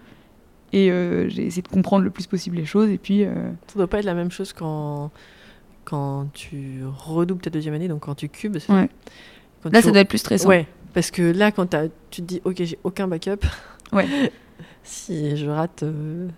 [0.72, 2.88] Et euh, j'ai essayé de comprendre le plus possible les choses.
[2.90, 3.32] Et puis, euh,
[3.68, 5.10] Ça doit pas être la même chose quand,
[5.84, 8.56] quand tu redoubles ta deuxième année, donc quand tu cubes.
[8.68, 8.88] Ouais.
[9.62, 10.48] Quand là, tu- ça doit être plus stressant.
[10.48, 11.74] Ouais, parce que là, quand
[12.10, 13.44] tu te dis, ok, j'ai aucun backup.
[13.92, 14.06] Ouais.
[14.82, 15.82] si je rate.
[15.82, 16.28] euh,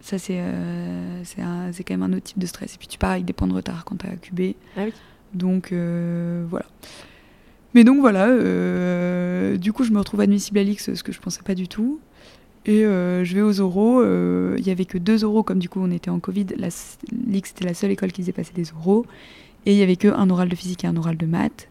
[0.00, 2.74] Ça, c'est euh, c'est quand même un autre type de stress.
[2.74, 4.56] Et puis, tu pars avec des points de retard quand tu as cubé.
[4.76, 4.92] Ah oui.
[5.34, 6.66] Donc voilà.
[7.72, 8.26] Mais donc voilà,
[9.56, 12.00] du coup je me retrouve admissible à l'X, ce que je pensais pas du tout.
[12.66, 14.02] Et je vais aux oraux.
[14.56, 16.46] Il y avait que deux oraux, comme du coup on était en Covid.
[16.56, 16.98] L'X
[17.50, 19.06] était la seule école qui faisait passer des oraux.
[19.66, 21.68] Et il y avait que un oral de physique et un oral de maths.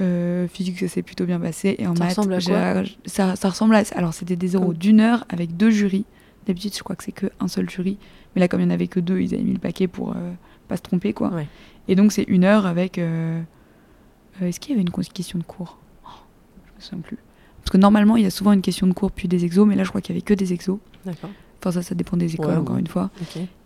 [0.00, 1.74] Euh, physique, ça s'est plutôt bien passé.
[1.78, 3.82] Et en ça maths, ressemble à quoi ça, ça, ressemble à.
[3.96, 6.04] Alors, c'était des euros d'une heure avec deux jurys.
[6.48, 7.96] D'habitude, je crois que c'est qu'un seul jury.
[8.34, 10.10] Mais là, comme il n'y en avait que deux, ils avaient mis le paquet pour
[10.10, 10.32] euh,
[10.66, 11.30] pas se tromper, quoi.
[11.86, 12.98] Et donc, c'est une heure avec.
[12.98, 13.40] Euh,
[14.40, 15.78] est-ce qu'il y avait une question de cours?
[16.04, 16.10] Oh,
[16.66, 17.18] Je me souviens plus.
[17.60, 19.76] Parce que normalement, il y a souvent une question de cours puis des exos, mais
[19.76, 20.78] là, je crois qu'il y avait que des exos.
[21.04, 21.30] D'accord.
[21.60, 23.10] Enfin, ça, ça dépend des écoles, encore une fois.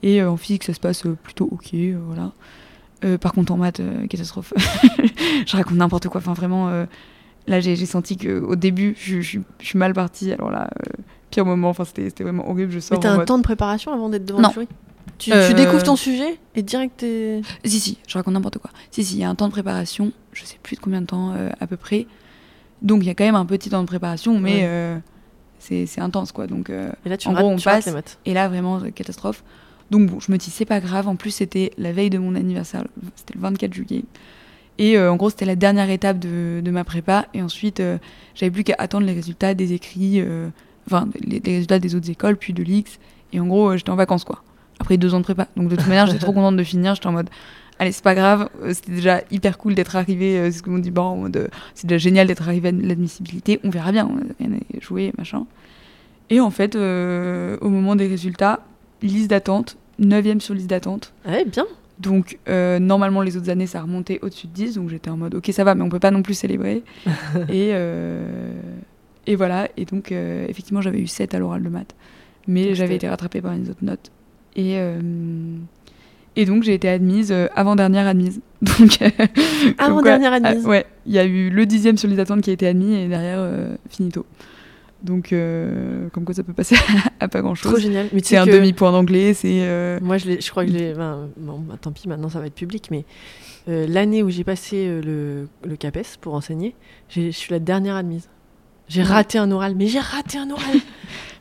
[0.03, 1.75] Et en physique, ça se passe plutôt ok,
[2.07, 2.33] voilà.
[3.05, 4.53] Euh, par contre, en maths, euh, catastrophe.
[5.47, 6.21] je raconte n'importe quoi.
[6.21, 6.87] Enfin, vraiment, euh,
[7.47, 9.43] là, j'ai senti qu'au début, je, suis
[9.75, 10.33] mal partie.
[10.33, 10.71] Alors là,
[11.33, 12.71] pire moment, enfin, c'était vraiment horrible.
[12.71, 12.97] Je sors.
[12.97, 14.69] Mais t'as un temps de préparation avant d'être devant le jury?
[15.19, 17.43] Tu, découvres ton sujet et direct t'es.
[17.65, 18.71] Si, si, je raconte n'importe quoi.
[18.91, 20.13] Si, si, il y a un temps de préparation.
[20.33, 22.07] Je sais plus de combien de temps à peu près.
[22.81, 24.69] Donc, il y a quand même un petit temps de préparation, mais
[25.59, 26.47] c'est intense, quoi.
[26.47, 27.89] Donc, et là, tu en gros, on passe.
[28.25, 29.43] Et là, vraiment, catastrophe.
[29.93, 31.07] Donc bon, je me dis, c'est pas grave.
[31.07, 34.05] En plus, c'était la veille de mon anniversaire, c'était le 24 juillet.
[34.79, 37.27] Et euh, en gros, c'était la dernière étape de, ma prépa.
[37.35, 37.99] Et ensuite, euh,
[38.35, 40.49] j'avais plus qu'à attendre les résultats des écrits, euh,
[40.87, 42.99] enfin, les, résultats des autres écoles, puis de l'X.
[43.33, 44.43] Et en gros, j'étais en vacances, quoi.
[44.81, 45.49] Après deux ans de prépa.
[45.57, 46.95] Donc de toute manière, j'étais trop contente de finir.
[46.95, 47.31] J'étais en mode,
[47.79, 48.49] allez, c'est pas grave.
[48.73, 50.51] C'était déjà hyper cool d'être arrivé.
[50.51, 51.31] c'est ce que m'ont dit, bon,
[51.75, 53.61] c'est déjà génial d'être arrivé à l'admissibilité.
[53.65, 54.09] On verra bien.
[54.41, 55.47] On a joué, machin.
[56.31, 58.61] Et en fait, au moment des résultats,
[59.03, 61.13] liste d'attente, 9 sur liste d'attente.
[61.27, 61.67] Ouais, bien.
[61.99, 64.75] Donc, euh, normalement, les autres années, ça remontait au-dessus de 10.
[64.75, 66.83] Donc, j'étais en mode, ok, ça va, mais on peut pas non plus célébrer.
[67.49, 68.53] et, euh,
[69.27, 69.69] et voilà.
[69.77, 71.95] Et donc, euh, effectivement, j'avais eu 7 à l'oral de maths.
[72.49, 74.11] Mais j'avais été rattrapée par les autres notes.
[74.57, 74.77] Et,
[76.35, 78.41] et donc, j'ai été admise, avant-dernière admise.
[78.79, 78.99] Donc,
[79.79, 82.67] avant-dernière admise Ouais, il y a eu le dixième sur liste d'attente qui a été
[82.67, 83.49] admis et derrière,
[83.89, 84.27] finito.
[85.03, 86.77] Donc, euh, comme quoi ça peut passer
[87.21, 87.73] à pas grand chose.
[87.73, 88.09] Trop génial.
[88.23, 89.35] C'est un demi-point d'anglais.
[89.35, 89.63] C'est.
[89.63, 90.95] Euh, Moi, je, je crois que j'ai.
[90.95, 93.05] bon, bah, tant pis, maintenant ça va être public, mais
[93.69, 96.75] euh, l'année où j'ai passé le, le, CAPES pour enseigner,
[97.09, 98.29] je suis la dernière admise.
[98.93, 100.77] J'ai raté un oral, mais j'ai raté un oral.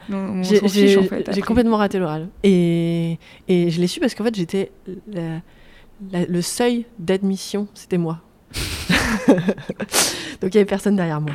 [0.42, 2.30] j'ai en fait, complètement raté l'oral.
[2.44, 4.72] Et, et, je l'ai su parce qu'en fait, j'étais.
[5.12, 8.22] le seuil d'admission, c'était moi.
[9.28, 11.34] Donc il n'y avait personne derrière moi.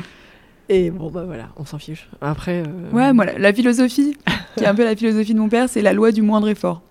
[0.69, 2.09] Et bon, bah voilà, on s'en fiche.
[2.19, 2.63] Après.
[2.65, 4.17] Euh, ouais, moi, la, philosophie,
[4.57, 6.81] qui est un peu la philosophie de mon père, c'est la loi du moindre effort.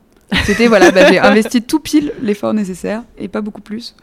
[0.45, 3.97] C'était, voilà, bah, j'ai investi tout pile l'effort nécessaire et pas beaucoup plus.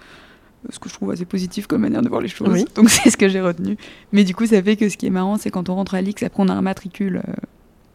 [0.70, 2.66] Ce que je trouve assez positif comme manière de voir les choses.
[2.76, 3.78] Donc c'est ce que j'ai retenu.
[4.12, 6.02] Mais du coup, ça fait que ce qui est marrant, c'est quand on rentre à
[6.02, 7.34] l'X, après on a un matricule euh,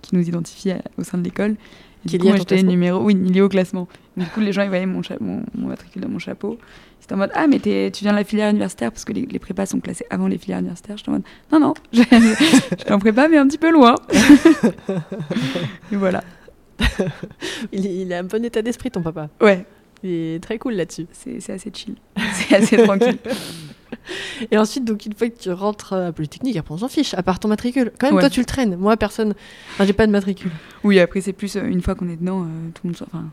[0.02, 1.56] qui nous identifie au sein de l'école.
[2.06, 3.88] Qui est lié numéro, oui, lié au classement.
[4.16, 6.58] Du coup, les gens, ils voyaient mon, mon, mon matricule dans mon chapeau.
[7.00, 7.70] C'était en mode Ah, mais tu
[8.02, 10.60] viens de la filière universitaire parce que les, les, prépas sont classés avant les filières
[10.60, 10.96] universitaires.
[10.96, 13.96] J'étais en mode Non, non, je suis en prépa, mais un petit peu loin.
[15.92, 16.22] Et voilà.
[17.72, 19.28] il, il a un bon état d'esprit, ton papa.
[19.40, 19.66] Ouais.
[20.02, 21.06] Il est très cool là-dessus.
[21.12, 21.96] C'est assez chill.
[22.48, 23.18] C'est assez tranquille.
[24.50, 27.22] Et ensuite, donc, une fois que tu rentres à Polytechnique, après on s'en fiche, à
[27.22, 27.92] part ton matricule.
[27.98, 28.76] Quand même, toi, tu le traînes.
[28.76, 29.34] Moi, personne.
[29.72, 30.50] Enfin, j'ai pas de matricule.
[30.84, 32.98] Oui, après, c'est plus euh, une fois qu'on est dedans, euh, tout le monde.
[33.02, 33.26] Enfin,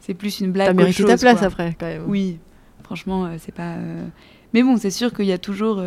[0.00, 0.68] c'est plus une blague.
[0.68, 2.04] T'as mérité ta place après, quand même.
[2.06, 2.38] Oui,
[2.82, 3.76] franchement, euh, c'est pas.
[4.54, 5.82] Mais bon, c'est sûr qu'il y a toujours.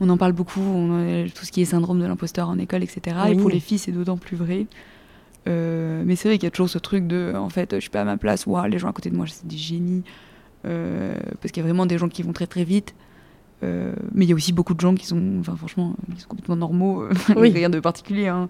[0.00, 3.16] On en parle beaucoup, on, tout ce qui est syndrome de l'imposteur en école, etc.
[3.28, 4.66] Et pour les filles, c'est d'autant plus vrai.
[5.46, 8.00] mais c'est vrai qu'il y a toujours ce truc de, en fait, je suis pas
[8.00, 10.02] à ma place, ou les gens à côté de moi, c'est des génies.
[10.64, 12.94] Euh, parce qu'il y a vraiment des gens qui vont très très vite.
[13.62, 16.28] Euh, mais il y a aussi beaucoup de gens qui sont, enfin, franchement, qui sont
[16.28, 18.28] complètement normaux, euh, rien de particulier.
[18.28, 18.48] Hein.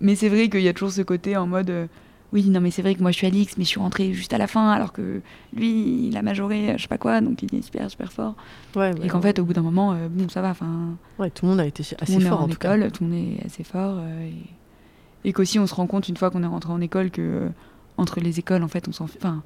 [0.00, 1.88] mais c'est vrai qu'il y a toujours ce côté en mode
[2.32, 4.32] oui, non, mais c'est vrai que moi je suis Alix, mais je suis rentrée juste
[4.32, 5.20] à la fin, alors que
[5.54, 8.34] lui, il a majoré, je sais pas quoi, donc il est super, super fort.
[8.74, 10.48] Ouais, et qu'en fait, au bout d'un moment, bon, ça va.
[10.48, 13.44] Enfin, ouais, tout le monde a été assez fort en, école, tout le monde est
[13.44, 13.98] assez fort.
[14.22, 17.50] et, et qu'aussi, on se rend compte une fois qu'on est rentré en école que
[17.98, 19.04] entre les écoles, en fait, on s'en.
[19.04, 19.42] Enfin,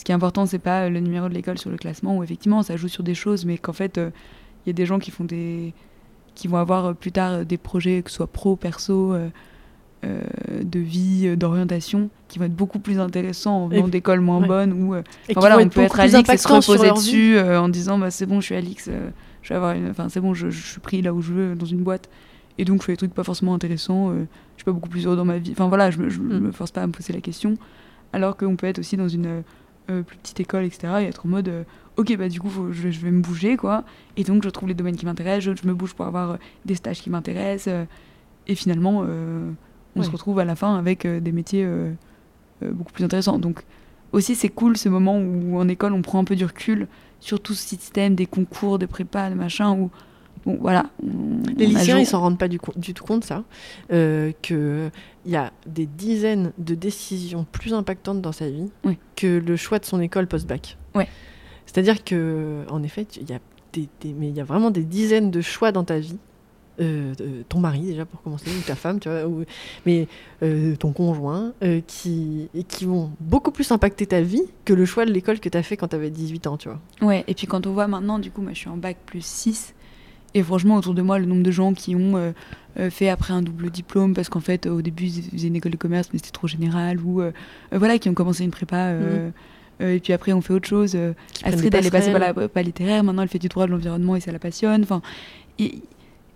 [0.00, 2.62] ce qui est important, c'est pas le numéro de l'école sur le classement, où effectivement
[2.62, 4.10] ça joue sur des choses, mais qu'en fait, il euh,
[4.66, 5.74] y a des gens qui font des
[6.34, 9.14] qui vont avoir euh, plus tard euh, des projets, que ce soit pro, perso,
[10.02, 14.94] de vie, d'orientation, qui vont être beaucoup plus intéressants en venant d'écoles moins bonnes, ou
[15.36, 18.40] voilà, on peut être à l'X et se reposer dessus en disant bah, c'est bon,
[18.40, 18.88] je suis à l'X,
[19.42, 19.90] je vais avoir une...
[19.90, 22.08] enfin c'est bon, je, suis pris là où je veux dans une boîte,
[22.56, 24.24] et donc je fais des trucs pas forcément intéressants, je
[24.56, 26.40] suis pas beaucoup plus heureux dans ma vie, enfin voilà, je, me, mm.
[26.40, 27.58] me force pas à me poser la question,
[28.14, 29.42] alors qu'on peut être aussi dans une
[29.90, 30.92] euh, plus petite école, etc.
[31.00, 31.64] Et être en mode, euh,
[31.96, 33.84] ok, bah du coup, je, vais me bouger, quoi.
[34.16, 36.74] Et donc, je trouve les domaines qui m'intéressent, je, me bouge pour avoir euh, des
[36.74, 37.86] stages qui m'intéressent.
[38.46, 39.04] et finalement,
[39.96, 41.68] on se retrouve à la fin avec des métiers
[42.62, 43.38] beaucoup plus intéressants.
[43.38, 43.64] Donc,
[44.12, 46.88] aussi c'est cool ce moment où en école on prend un peu du recul
[47.20, 49.90] sur tout ce système des concours, des prépas, de machin, où
[50.46, 50.86] voilà.
[51.56, 53.44] les lycéens ils s'en rendent pas du, du, tout compte ça,
[53.92, 54.90] euh, qu'il
[55.26, 58.70] y a des dizaines de décisions plus impactantes dans sa vie
[59.16, 60.76] que le choix de son école post-bac.
[61.66, 63.38] C'est-à-dire que en effet il y a
[63.72, 66.18] des, mais il y a vraiment des dizaines de choix dans ta vie
[66.80, 67.12] euh,
[67.48, 69.28] ton mari déjà pour commencer, ou ta femme, tu vois,
[69.84, 70.08] mais
[70.42, 75.04] euh, ton conjoint, euh, qui, qui vont beaucoup plus impacter ta vie que le choix
[75.04, 76.80] de l'école que tu as fait quand tu avais 18 ans, tu vois.
[77.02, 79.24] Ouais, et puis quand on voit maintenant, du coup, moi je suis en bac plus
[79.24, 79.74] 6,
[80.34, 82.32] et franchement, autour de moi, le nombre de gens qui ont
[82.90, 85.76] fait après un double diplôme, parce qu'en fait, au début, ils faisaient une école de
[85.76, 87.22] commerce, mais c'était trop général, ou
[87.72, 88.92] voilà, qui ont commencé une prépa.
[88.92, 89.84] Mmh.
[89.84, 90.96] et puis après, on fait autre chose.
[91.42, 93.02] Astrid, elle est passée par la prépa littéraire.
[93.02, 94.82] Maintenant, elle fait du droit de l'environnement et ça la passionne.
[94.82, 95.02] Enfin,
[95.58, 95.82] et,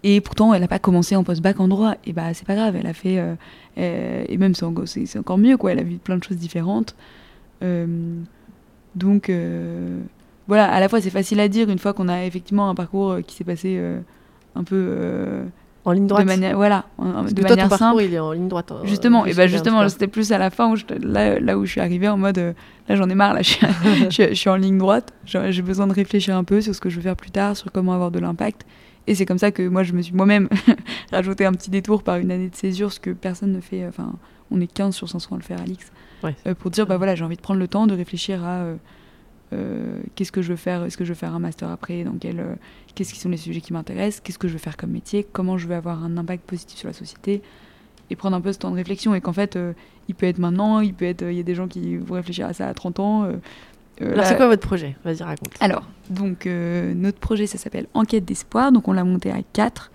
[0.06, 1.94] et pourtant, elle n'a pas commencé en post-bac en droit.
[2.04, 3.18] Et bah, c'est pas grave, elle a fait.
[3.18, 3.34] Euh,
[3.78, 4.66] euh, et même, c'est
[5.18, 5.72] encore mieux, quoi.
[5.72, 6.94] Elle a vu plein de choses différentes.
[7.62, 7.86] Euh,
[8.94, 9.32] donc,
[10.48, 13.16] voilà, à la fois, c'est facile à dire une fois qu'on a effectivement un parcours
[13.26, 13.80] qui s'est passé
[14.54, 15.42] un peu.
[15.84, 16.22] en ligne droite.
[16.22, 17.04] De manière, voilà, de
[17.40, 18.72] toi, manière ton parcours, il est en ligne droite.
[18.72, 21.64] Hein, justement, et bah justement, c'était plus à la fin où je, là, là où
[21.64, 22.54] je suis arrivée en mode,
[22.88, 23.66] là j'en ai marre, là je suis,
[24.10, 25.12] je, je suis en ligne droite.
[25.24, 27.72] J'ai besoin de réfléchir un peu sur ce que je veux faire plus tard, sur
[27.72, 28.66] comment avoir de l'impact.
[29.06, 30.48] Et c'est comme ça que moi, je me suis moi-même
[31.12, 33.86] rajouté un petit détour par une année de césure, ce que personne ne fait.
[33.86, 34.12] Enfin,
[34.50, 35.90] on est 15 sur 500 à le faire, Alix.
[36.46, 38.76] Euh, pour dire, bah voilà, j'ai envie de prendre le temps de réfléchir à euh,
[39.54, 42.16] euh, qu'est-ce que je veux faire, est-ce que je veux faire un master après, dans
[42.18, 42.44] quel,
[42.94, 45.58] qu'est-ce qui sont les sujets qui m'intéressent, qu'est-ce que je veux faire comme métier, comment
[45.58, 47.42] je veux avoir un impact positif sur la société,
[48.10, 49.14] et prendre un peu ce temps de réflexion.
[49.14, 49.58] Et qu'en fait,
[50.08, 52.46] il peut être maintenant, il peut être, il y a des gens qui vont réfléchir
[52.46, 53.28] à ça à 30 ans.
[54.02, 54.96] Euh, Alors, c'est quoi votre projet?
[55.04, 55.54] Vas-y, raconte.
[55.60, 58.72] Alors, donc, euh, notre projet, ça s'appelle Enquête d'espoir.
[58.72, 59.90] Donc, on l'a monté à 4.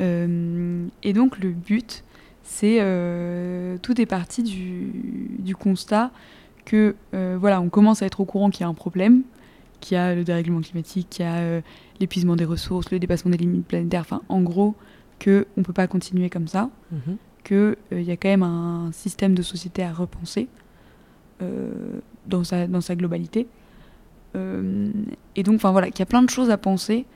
[0.00, 2.04] Euh, et donc, le but,
[2.42, 2.78] c'est.
[3.82, 6.10] tout est parti du, constat
[6.64, 9.22] que, voilà, on commence à être au courant qu'il y a un problème,
[9.80, 11.60] qu'il y a le dérèglement climatique, qu'il y a
[12.00, 14.00] l'épuisement des ressources, le dépassement des limites planétaires.
[14.02, 14.74] Enfin, en gros,
[15.22, 17.16] qu'on ne peut pas continuer comme ça, mhm.
[17.44, 20.48] qu'il y a quand même un système de société à repenser
[22.26, 23.46] dans sa, dans sa globalité.
[24.36, 24.90] Euh,
[25.36, 27.06] et donc, enfin voilà, qu'il y a plein de choses à penser,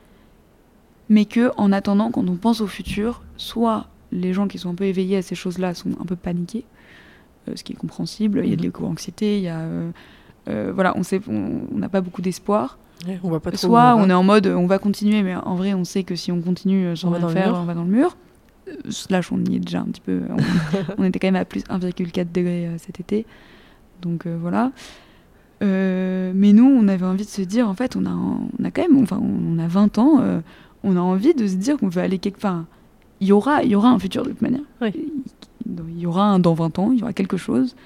[1.09, 4.75] mais que en attendant, quand on pense au futur, soit les gens qui sont un
[4.75, 6.78] peu éveillés à ces choses-là sont un peu paniqués, euh,
[7.55, 8.43] ce qui est compréhensible.
[8.45, 8.67] Il y a de mhm.
[8.67, 9.61] l'éco-anxiété, il y a
[10.49, 12.79] euh, voilà, on sait, on n'a pas beaucoup d'espoir.
[13.23, 15.85] on va pas Soit on, est en mode on va continuer, mais en vrai on
[15.85, 18.17] sait que si on continue sans rien faire, on va dans le mur.
[18.91, 20.21] Slash on y est déjà un petit peu.
[20.31, 20.37] On,
[20.99, 23.25] on était quand même à plus 1,4 degrés cet été.
[24.03, 24.73] Donc euh, voilà.
[25.63, 28.71] Euh, mais nous, on avait envie de se dire, en fait, on a, on a
[28.71, 30.41] quand même, enfin, on a 20 ans, euh,
[30.85, 32.65] on a envie de se dire qu'on veut aller quelque part.
[33.21, 34.61] Il y aura, il y aura un futur de toute manière.
[35.69, 37.77] Il y aura un dans 20 ans, il y aura quelque chose.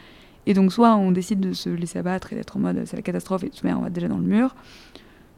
[0.47, 3.03] Et donc, soit on décide de se laisser abattre et d'être en mode c'est la
[3.03, 4.55] catastrophe et tout, on va déjà dans le mur.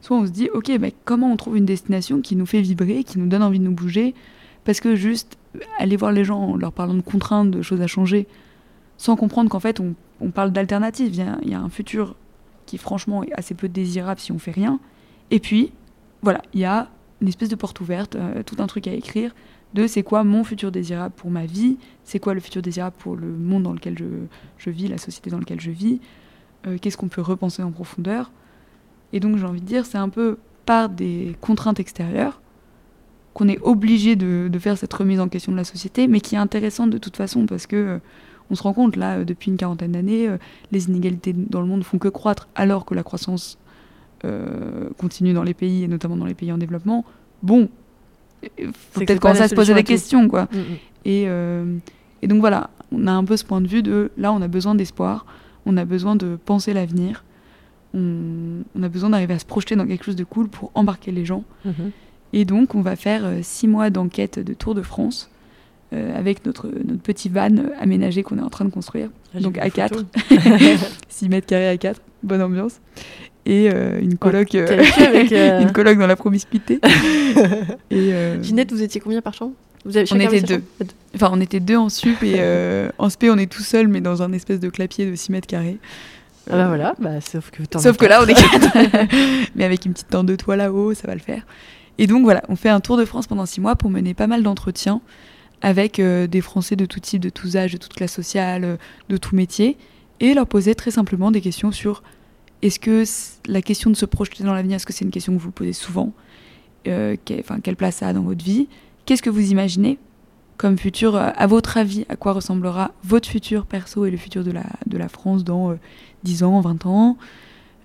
[0.01, 3.03] Soit on se dit, ok, mais comment on trouve une destination qui nous fait vibrer,
[3.03, 4.13] qui nous donne envie de nous bouger?
[4.63, 5.37] Parce que juste
[5.79, 8.27] aller voir les gens en leur parlant de contraintes, de choses à changer,
[8.97, 11.15] sans comprendre qu'en fait, on parle d'alternatives.
[11.15, 12.15] Il, y, a un futur
[12.65, 14.79] qui, franchement, est assez peu désirable si on fait rien.
[15.31, 15.71] Et puis,
[16.21, 16.89] voilà, il y a
[17.21, 19.33] une espèce de porte ouverte, euh, tout un truc à écrire
[19.75, 23.15] de c'est quoi mon futur désirable pour ma vie, c'est quoi le futur désirable pour
[23.15, 23.97] le monde dans lequel
[24.57, 25.99] je, vis, la société dans laquelle je vis,
[26.65, 28.31] euh, qu'est-ce qu'on peut repenser en profondeur.
[29.11, 32.41] Et donc, j'ai envie de dire, c'est un peu par des contraintes extérieures
[33.33, 36.39] qu'on est obligé de, faire cette remise en question de la société, mais qui est
[36.39, 37.99] intéressante de toute façon parce que euh,
[38.49, 40.29] on se rend compte, là, euh, depuis une quarantaine d'années,
[40.71, 43.59] les inégalités dans le monde font que croître, alors que la croissance
[44.97, 47.05] continue dans les pays, et notamment dans les pays en développement.
[47.43, 47.69] Bon,
[48.91, 50.47] faut peut-être commencer à se poser des questions, quoi.
[50.51, 50.57] Mm,
[51.07, 51.79] mm.
[52.21, 54.47] Et, donc voilà, on a un peu ce point de vue de, là, on a
[54.47, 55.25] besoin d'espoir,
[55.65, 57.23] on a besoin de penser l'avenir,
[57.93, 61.25] on, a besoin d'arriver à se projeter dans quelque chose de cool pour embarquer les
[61.25, 61.43] gens.
[61.65, 61.91] Mm-hmm.
[62.33, 65.29] Et donc, on va faire six mois d'enquête de Tour de France
[65.93, 69.09] euh, avec notre, notre petit van aménagé qu'on est en train de construire.
[69.35, 70.03] Ah, donc à 4,
[71.09, 72.81] 6 mètres carrés à 4, bonne ambiance.
[73.45, 76.79] Et euh, une coloc euh, une coloc dans la promiscuité.
[77.91, 79.53] et, Ginette, vous étiez combien par chambre?
[79.85, 80.63] Vous avez On était deux.
[81.13, 82.41] Enfin, on était deux en sup et
[82.97, 85.47] en SP, on est tout seul, mais dans un espèce de clapier de 6 mètres
[85.47, 85.77] carrés.
[86.49, 89.47] Ah bah voilà, bah, sauf que Sauf que là, on est quatre.
[89.55, 91.43] mais avec une petite tente de toit là-haut, ça va le faire.
[91.97, 94.27] Et donc voilà, on fait un tour de France pendant six mois pour mener pas
[94.27, 95.01] mal d'entretiens
[95.61, 98.77] avec euh, des Français de tout type, de tous âges, de toute classe sociale, euh,
[99.09, 99.77] de tout métier,
[100.19, 102.03] et leur poser très simplement des questions sur
[102.65, 103.03] est-ce que
[103.51, 105.73] la question de se projeter dans l'avenir, est-ce que c'est une question que vous posez
[105.73, 106.11] souvent
[106.87, 108.67] euh, Quelle place ça a dans votre vie?
[109.05, 109.97] Qu'est-ce que vous imaginez
[110.57, 114.43] comme futur, euh, à votre avis, à quoi ressemblera votre futur perso et le futur
[114.43, 115.75] de la, de la France dans euh,
[116.23, 117.17] 10 ans, 20 ans?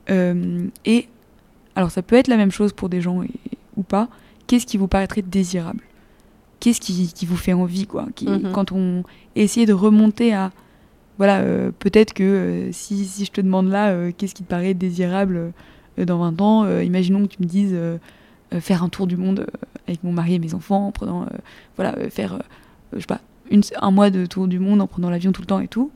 [0.09, 1.09] Euh, Et
[1.75, 3.31] alors ça peut être la même chose pour des gens et-
[3.77, 4.09] ou pas.
[4.47, 5.83] Qu'est-ce qui vous paraîtrait désirable?
[6.61, 8.07] Qu'est-ce qui, qui vous fait envie quoi?
[8.15, 8.53] Qui, Mhm.
[8.53, 9.03] Quand on
[9.35, 10.53] essaye de remonter à
[11.21, 14.73] voilà, euh, peut-être que euh, si, je te demande là, euh, qu'est-ce qui te paraît
[14.73, 15.53] désirable
[15.99, 17.77] dans 20 ans, imaginons que tu me dises
[18.61, 19.47] faire un tour du monde
[19.87, 21.27] avec mon mari et mes enfants, en prenant,
[21.77, 22.41] voilà, faire,
[22.95, 23.21] je sais pas,
[23.83, 25.91] un mois de tour du monde en prenant l'avion tout le temps et tout,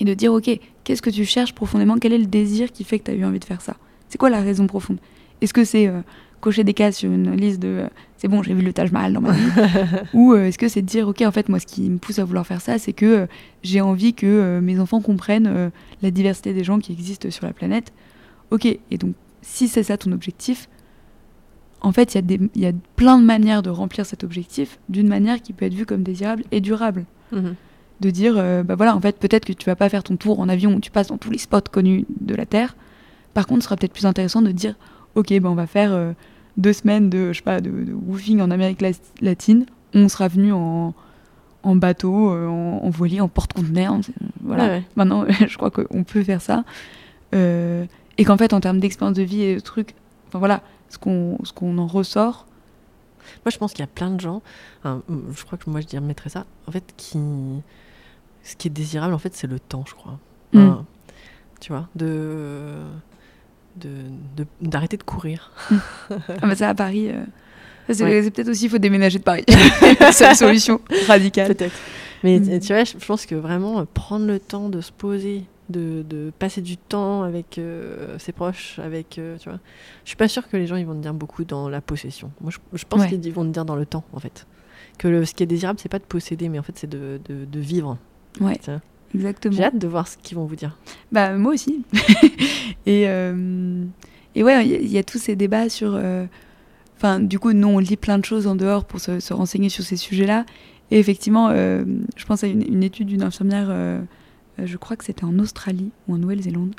[0.00, 1.98] et de dire, ok, qu'est-ce que tu cherches profondément?
[1.98, 3.76] Quel est le désir qui fait que tu as eu envie de faire ça?
[4.08, 4.96] C'est quoi la raison profonde?
[5.42, 5.92] Est-ce que c'est
[6.40, 7.82] cocher des cases sur une liste de
[8.18, 9.50] c'est bon, j'ai vu le Taj Mahal dans ma vie
[10.12, 12.18] Ou euh, est-ce que c'est de dire, ok, en fait, moi, ce qui me pousse
[12.18, 13.26] à vouloir faire ça, c'est que euh,
[13.62, 15.70] j'ai envie que euh, mes enfants comprennent
[16.02, 17.92] la diversité des gens qui existent sur la planète.
[18.50, 20.68] Ok, et donc, si c'est ça ton objectif,
[21.80, 25.40] en fait, il y, y a plein de manières de remplir cet objectif d'une manière
[25.40, 27.04] qui peut être vue comme désirable et durable.
[27.30, 27.54] Mhm.
[28.00, 30.48] De dire, bah voilà, en fait, peut-être que tu vas pas faire ton tour en
[30.48, 32.76] avion où tu passes dans tous les spots connus de la Terre.
[33.34, 34.76] Par contre, ce sera peut-être plus intéressant de dire,
[35.16, 36.14] ok, bah on va faire
[36.58, 38.90] deux semaines de, je sais pas, de, de woofing en Amérique la-
[39.22, 39.64] latine.
[39.94, 40.92] On sera venu en,
[41.62, 43.98] en bateau, euh, en, en voilier, en porte-conteneur.
[44.42, 44.64] Voilà.
[44.66, 44.82] Ouais.
[44.96, 46.64] Maintenant, je crois qu'on peut faire ça.
[47.34, 47.86] Euh,
[48.18, 49.94] et qu'en fait, en termes d'expérience de vie et de trucs,
[50.26, 51.38] enfin voilà, ce qu'on
[51.78, 52.46] en ressort,
[53.44, 54.42] Moi, je pense qu'il y a plein de gens,
[54.84, 55.02] hein,
[55.34, 57.18] je crois que moi, je dirais, mettrais ça, en fait, qui.
[58.42, 60.18] Ce qui est désirable, en fait, c'est le temps, je crois.
[60.54, 60.76] Mm.
[61.60, 62.78] Tu vois, de.
[63.76, 63.88] De-
[64.36, 65.52] de- d'arrêter de, courir.
[66.10, 67.22] ah bah ça à Paris, euh,
[67.90, 68.30] c'est Ouais.
[68.30, 69.44] peut-être aussi, il faut déménager de Paris.
[70.12, 71.54] c'est la solution radicale.
[71.54, 71.74] Peut-être.
[72.24, 72.60] Mais Mm.
[72.60, 76.32] tu vois, je pense que vraiment, euh, prendre le temps de se poser, de, de
[76.38, 79.18] passer du temps avec euh, ses proches, avec.
[79.18, 79.60] euh, tu vois.
[80.04, 82.32] Je suis pas sûre que les gens, ils vont te dire beaucoup dans la possession.
[82.40, 83.08] Moi, je, je pense Ouais.
[83.08, 84.46] qu'ils vont te dire dans le temps, en fait.
[84.98, 87.20] Que le- ce qui est désirable, c'est pas de posséder, mais en fait, c'est de,
[87.28, 87.98] de, de vivre.
[88.40, 88.58] Ouais.
[89.14, 89.54] Exactement.
[89.56, 90.76] J'ai hâte de voir ce qu'ils vont vous dire.
[91.12, 91.82] Bah moi aussi.
[92.86, 93.84] et, euh,
[94.34, 95.92] et ouais, il y, a- il y a tous ces débats sur...
[95.94, 96.26] euh,
[96.96, 99.68] Enfin, du coup, nous, on lit plein de choses en dehors pour se, se renseigner
[99.68, 100.44] sur ces sujets-là.
[100.90, 101.84] Et effectivement, euh,
[102.16, 104.00] je pense à une, une étude d'une infirmière, euh,
[104.60, 106.74] je crois que c'était en Australie ou en Nouvelle-Zélande,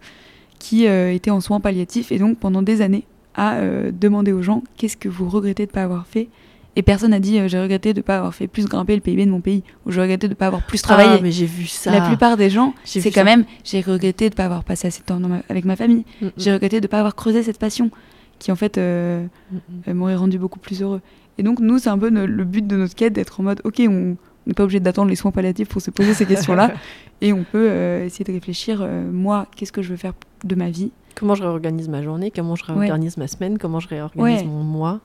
[0.60, 3.62] qui euh, était en soins palliatifs et donc pendant des années a
[3.92, 6.28] demandé aux gens qu'est-ce que vous regrettez de ne pas avoir fait.
[6.75, 9.01] Et personne n'a dit euh, j'ai regretté de ne pas avoir fait plus grimper le
[9.01, 11.15] PIB de mon pays ou j'ai regretté de ne pas avoir plus travaillé.
[11.15, 11.91] Ah, mais j'ai vu ça.
[11.91, 13.23] La plupart des gens, c'est quand ça.
[13.23, 16.05] même j'ai regretté de ne pas avoir passé assez de temps ma- avec ma famille.
[16.21, 17.89] Mm, mm, J'ai regretté de ne pas avoir creusé cette passion
[18.38, 19.60] qui en fait euh, mm, mm.
[19.89, 21.01] euh, m'aurait rendu beaucoup plus heureux.
[21.38, 23.82] Et donc nous, c'est un peu le but de notre quête d'être en mode ok,
[23.88, 26.73] on n'est pas obligé d'attendre les soins palliatifs pour se poser ces questions-là
[27.21, 30.55] et on peut euh, essayer de réfléchir euh, moi, qu'est-ce que je veux faire de
[30.55, 34.41] ma vie Comment je réorganise ma journée, comment je réorganise ma semaine, comment je réorganise
[34.41, 34.45] Ouais.
[34.45, 35.01] mon mois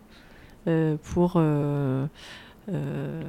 [1.12, 2.06] pour euh,
[2.72, 3.22] euh,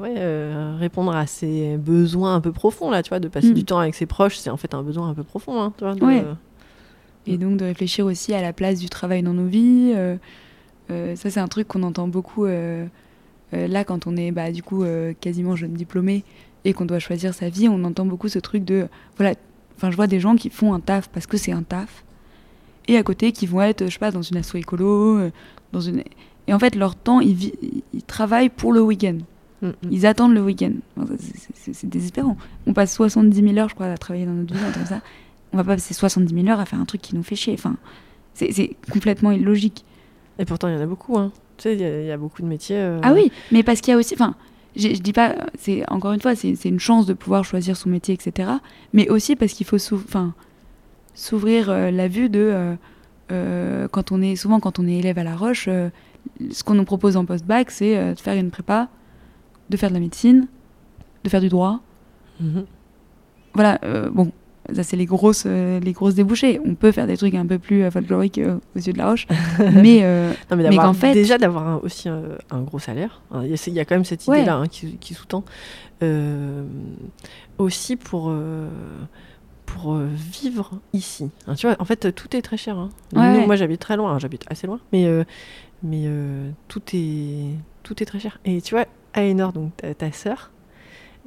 [0.00, 3.54] ouais, euh, répondre à ses besoins un peu profonds, là, tu vois, de passer Mm.
[3.54, 5.84] du temps avec ses proches, c'est en fait un besoin un peu profond, hein, tu
[5.84, 5.94] vois.
[5.94, 6.24] de- Ouais.
[7.26, 9.92] Et donc de réfléchir aussi à la place du travail dans nos vies.
[9.94, 10.16] euh,
[10.90, 12.84] euh, ça, c'est un truc qu'on entend beaucoup euh,
[13.54, 16.22] euh, là quand on est bah, du coup euh, quasiment jeune diplômé
[16.66, 17.66] et qu'on doit choisir sa vie.
[17.68, 19.34] On entend beaucoup ce truc de voilà.
[19.76, 22.04] Enfin, je vois des gens qui font un taf parce que c'est un taf,
[22.88, 25.30] et à côté qui vont être, je sais pas, dans une asso écolo, euh,
[25.72, 26.02] dans une.
[26.46, 27.52] Et en fait, leur temps, ils,
[28.06, 29.18] travaillent pour le week-end.
[29.62, 29.72] Mm, mm.
[29.90, 30.72] Ils attendent le week-end.
[30.96, 32.36] Enfin, c'est- désespérant.
[32.66, 35.00] On passe 70 000 heures, je crois, à travailler dans notre vie, comme ça.
[35.52, 37.54] On va pas passer 70 000 heures à faire un truc qui nous fait chier.
[37.54, 37.76] Enfin,
[38.34, 39.84] c'est complètement illogique.
[40.38, 41.30] Et pourtant, il y en a beaucoup, hein.
[41.56, 42.76] Tu sais, il y, a- il y a beaucoup de métiers.
[42.78, 44.14] euh, Ah oui, mais parce qu'il y a aussi.
[44.14, 44.34] Enfin,
[44.76, 45.36] je dis pas.
[45.58, 48.50] C'est encore une fois, c'est une chance de pouvoir choisir son métier, etc.
[48.92, 52.74] Mais aussi parce qu'il faut s'ouvrir euh, la vue de.
[53.32, 55.68] euh, quand on est souvent quand on est élève à la Roche,
[56.50, 58.88] ce qu'on nous propose en post-bac, c'est euh, de faire une prépa,
[59.70, 60.46] de faire de la médecine,
[61.24, 61.80] de faire du droit.
[62.40, 62.64] mhm.
[63.54, 64.32] voilà, euh, bon,
[64.72, 66.60] ça c'est les grosses, euh, les grosses débouchées.
[66.64, 68.40] On peut faire des trucs un peu plus euh, folkloriques
[68.74, 69.26] aux yeux de la roche,
[69.58, 70.00] mais
[70.50, 73.20] Non, mais, Mais qu'en fait- déjà d'avoir aussi un, un gros salaire.
[73.42, 74.38] Il y, a- il y a quand même cette Ouais.
[74.38, 75.44] idée-là hein, qui, qui sous-tend.
[77.58, 78.32] Aussi pour,
[79.66, 81.30] pour vivre ici.
[81.46, 82.76] Hein, tu vois, en fait, tout est très cher.
[82.78, 82.90] hein.
[83.12, 83.46] Nous, Ouais, ouais.
[83.46, 84.12] Moi, j'habite très loin.
[84.12, 84.80] hein, J'habite assez loin.
[84.92, 85.24] Mais, euh,
[85.84, 88.40] mais euh, tout, est, tout est très cher.
[88.44, 90.50] Et tu vois, Aénor, donc ta, ta sœur,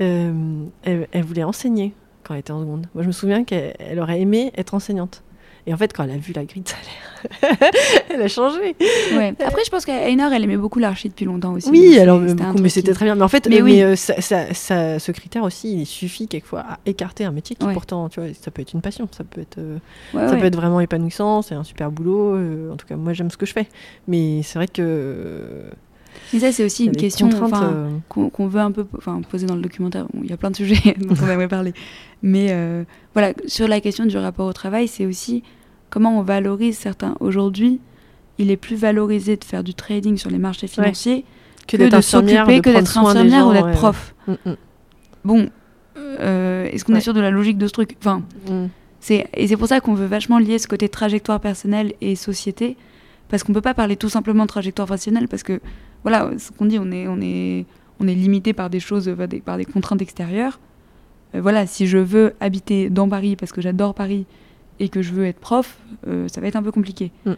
[0.01, 1.93] euh, elle, voulait enseigner
[2.23, 2.87] quand elle était en seconde.
[2.93, 5.23] Moi, je me souviens qu'elle elle aurait aimé être enseignante.
[5.67, 7.61] Et en fait, quand elle a vu la grille de salaire,
[8.09, 8.75] elle a changé.
[9.15, 9.33] ouais.
[9.45, 11.69] Après, je pense qu'Ainor, elle aimait beaucoup l'archi depuis longtemps aussi.
[11.69, 13.15] Oui, alors mais, c'était beaucoup, mais qui- c'était très bien.
[13.15, 13.73] Mais en fait, Mais euh, oui.
[13.77, 17.55] mais, euh, ça- ça- ça- ce critère aussi, il suffit quelquefois à écarter un métier
[17.57, 17.73] qui Ouais.
[17.73, 19.77] pourtant, tu vois, ça peut être une passion, ça peut être, euh,
[20.13, 22.35] Ouais, ça peut être vraiment épanouissant, c'est un super boulot.
[22.35, 23.67] euh, en tout cas, moi j'aime ce que je fais.
[24.07, 25.63] Mais c'est vrai que
[26.33, 28.85] Et ça, c'est aussi une question euh, qu'on veut un peu
[29.29, 30.05] poser dans le documentaire.
[30.13, 31.73] Bon, il y a plein de sujets dont on aimerait parler.
[32.23, 35.43] Mais euh, voilà, sur la question du rapport au travail, c'est aussi
[35.89, 37.15] comment on valorise certains.
[37.19, 37.79] Aujourd'hui,
[38.37, 41.25] il est plus valorisé de faire du trading sur les marchés financiers
[41.67, 44.15] que que, d'être de s'occuper, que d'être infirmière gens, ou d'être ouais, prof.
[44.27, 44.35] ouais.
[44.45, 44.55] Mm,
[45.25, 45.49] Bon,
[45.97, 46.99] euh, est-ce qu'on Ouais.
[46.99, 47.95] est sûr de la logique de ce truc?
[47.99, 48.69] Enfin, mm, mm.
[48.99, 52.77] c'est et c'est pour ça qu'on veut vachement lier ce côté trajectoire personnelle et société,
[53.29, 55.59] parce qu'on peut pas parler tout simplement de trajectoire personnelle, parce que
[56.03, 57.65] voilà, ce qu'on dit, on est on est
[57.99, 60.59] on est limité par des choses, par des, par des contraintes extérieures.
[61.35, 64.25] Euh, voilà, si je veux habiter dans Paris parce que j'adore Paris
[64.79, 67.11] et que je veux être prof, euh, ça va être un peu compliqué.
[67.25, 67.31] Mm.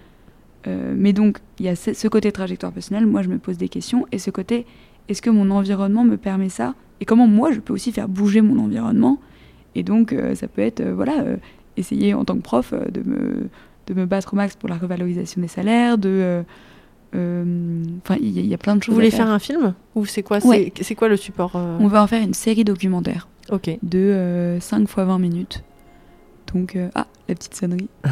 [0.67, 3.69] Euh, mais donc, il y a ce, côté trajectoire personnelle, moi je me pose des
[3.69, 4.65] questions, et ce côté,
[5.07, 6.75] est-ce que mon environnement me permet ça?
[7.01, 9.19] Et comment moi je peux aussi faire bouger mon environnement?
[9.75, 11.23] Et donc, euh, ça peut être, voilà,
[11.77, 13.47] essayer en tant que prof de, me,
[13.87, 16.43] de me battre au max pour la revalorisation des salaires, de.
[17.13, 18.93] Enfin, il y, a- il y a plein de choses.
[18.93, 19.73] Vous à voulez faire un film?
[19.95, 20.71] Ou c'est quoi, Ouais.
[20.75, 23.69] c'est, c'est quoi le support On va en faire une série documentaire Ok.
[23.81, 25.63] de euh, 5 fois 20 minutes.
[26.53, 27.89] Donc, euh, ah, la petite sonnerie.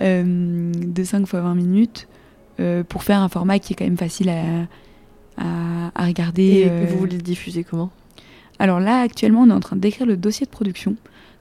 [0.00, 2.08] Euh, de 5 fois 20 minutes
[2.58, 4.42] euh, pour faire un format qui est quand même facile à,
[5.36, 6.68] à, à regarder.
[6.68, 7.92] Et vous voulez le diffuser comment?
[8.58, 10.96] Alors là, actuellement, on est en train d'écrire le dossier de production.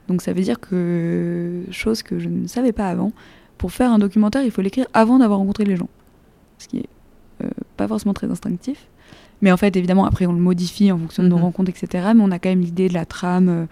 [0.08, 3.12] Donc ça veut dire que, chose que je ne savais pas avant,
[3.58, 5.90] pour faire un documentaire, il faut l'écrire avant d'avoir rencontré les gens.
[6.60, 6.90] Ce qui est
[7.76, 8.86] pas forcément très instinctif.
[9.42, 11.44] Mais en fait, évidemment, après, on le modifie en fonction de nos Mhm.
[11.44, 12.10] rencontres, etc.
[12.16, 13.68] Mais on a quand même l'idée de la trame,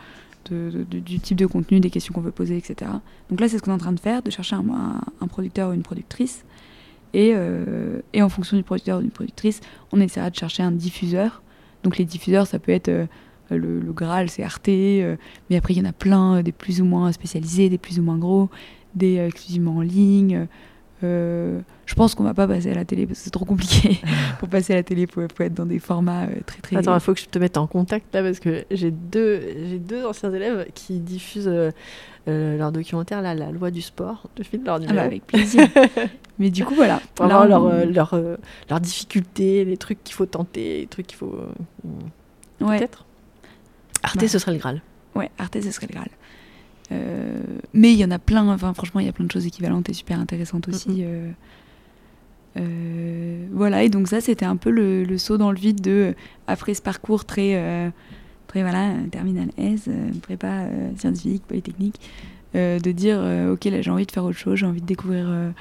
[0.49, 2.91] de- du type de contenu, des questions qu'on veut poser, etc.
[3.29, 5.73] Donc là, c'est ce qu'on est en train de faire, de chercher un, producteur ou
[5.73, 6.43] une productrice.
[7.13, 9.59] Et, euh, et en fonction du producteur ou d'une productrice,
[9.91, 11.41] on essaiera de chercher un diffuseur.
[11.83, 13.05] Donc les diffuseurs, ça peut être euh,
[13.49, 15.15] le, Graal, c'est Arte, euh,
[15.49, 18.03] mais après il y en a plein, des plus ou moins spécialisés, des plus ou
[18.03, 18.49] moins gros,
[18.95, 20.47] des exclusivement en ligne.
[21.03, 23.99] Euh, je pense qu'on va pas passer à la télé parce que c'est trop compliqué.
[24.39, 26.75] Pour passer à la télé, il faut, faut être dans des formats euh, très très.
[26.77, 29.79] Attends, il faut que je te mette en contact là parce que j'ai deux, j'ai
[29.79, 31.71] deux anciens élèves qui diffusent euh,
[32.57, 34.95] leur documentaire là, La loi du sport, de fil leur Ah numéro.
[34.97, 35.67] bah, avec plaisir.
[36.39, 37.01] mais du coup, voilà.
[37.15, 38.15] Pour Là, avoir on- leur,
[38.69, 41.35] leurs difficultés, les trucs qu'il faut tenter, les trucs qu'il faut.
[42.61, 42.77] ouais.
[42.77, 43.05] Peut-être
[44.03, 44.27] Arte, Bah.
[44.27, 44.81] ce serait le Graal.
[45.15, 46.09] Ouais, Arte, ce serait le Graal.
[46.91, 47.39] Euh,
[47.73, 49.89] mais il y en a plein, enfin franchement, il y a plein de choses équivalentes
[49.89, 51.03] et super intéressantes aussi.
[51.03, 51.31] Euh,
[52.57, 56.13] euh, voilà, et donc ça, c'était un peu le, le saut dans le vide de,
[56.47, 57.89] après ce parcours très, euh,
[58.47, 59.87] très voilà, terminal S,
[60.21, 61.99] prépa euh, scientifique, polytechnique,
[62.53, 63.17] de dire,
[63.53, 65.53] ok, là j'ai envie de faire autre chose, j'ai envie de découvrir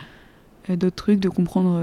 [0.68, 1.80] d'autres trucs, de comprendre...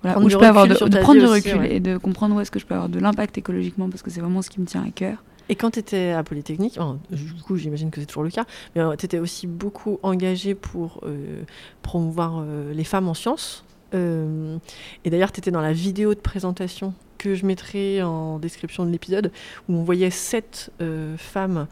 [0.00, 1.76] voilà, Prendre où je peux avoir de, prendre du aussi, recul ouais.
[1.76, 4.22] et de comprendre où est-ce que je peux avoir de l'impact écologiquement parce que c'est
[4.22, 5.22] vraiment ce qui me tient à cœur.
[5.48, 6.78] Et quand tu étais à Polytechnique,
[7.10, 11.00] du coup j'imagine que c'est toujours le cas, mais tu étais aussi beaucoup engagée pour
[11.04, 11.42] euh,
[11.82, 13.64] promouvoir euh, les femmes en sciences.
[13.94, 14.56] Euh,
[15.04, 18.90] et d'ailleurs, tu étais dans la vidéo de présentation que je mettrai en description de
[18.90, 19.30] l'épisode,
[19.68, 21.66] où on voyait sept euh, femmes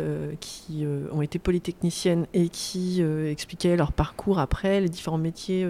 [0.00, 5.18] euh, qui euh, ont été polytechniciennes et qui euh, expliquaient leur parcours après, les différents
[5.18, 5.66] métiers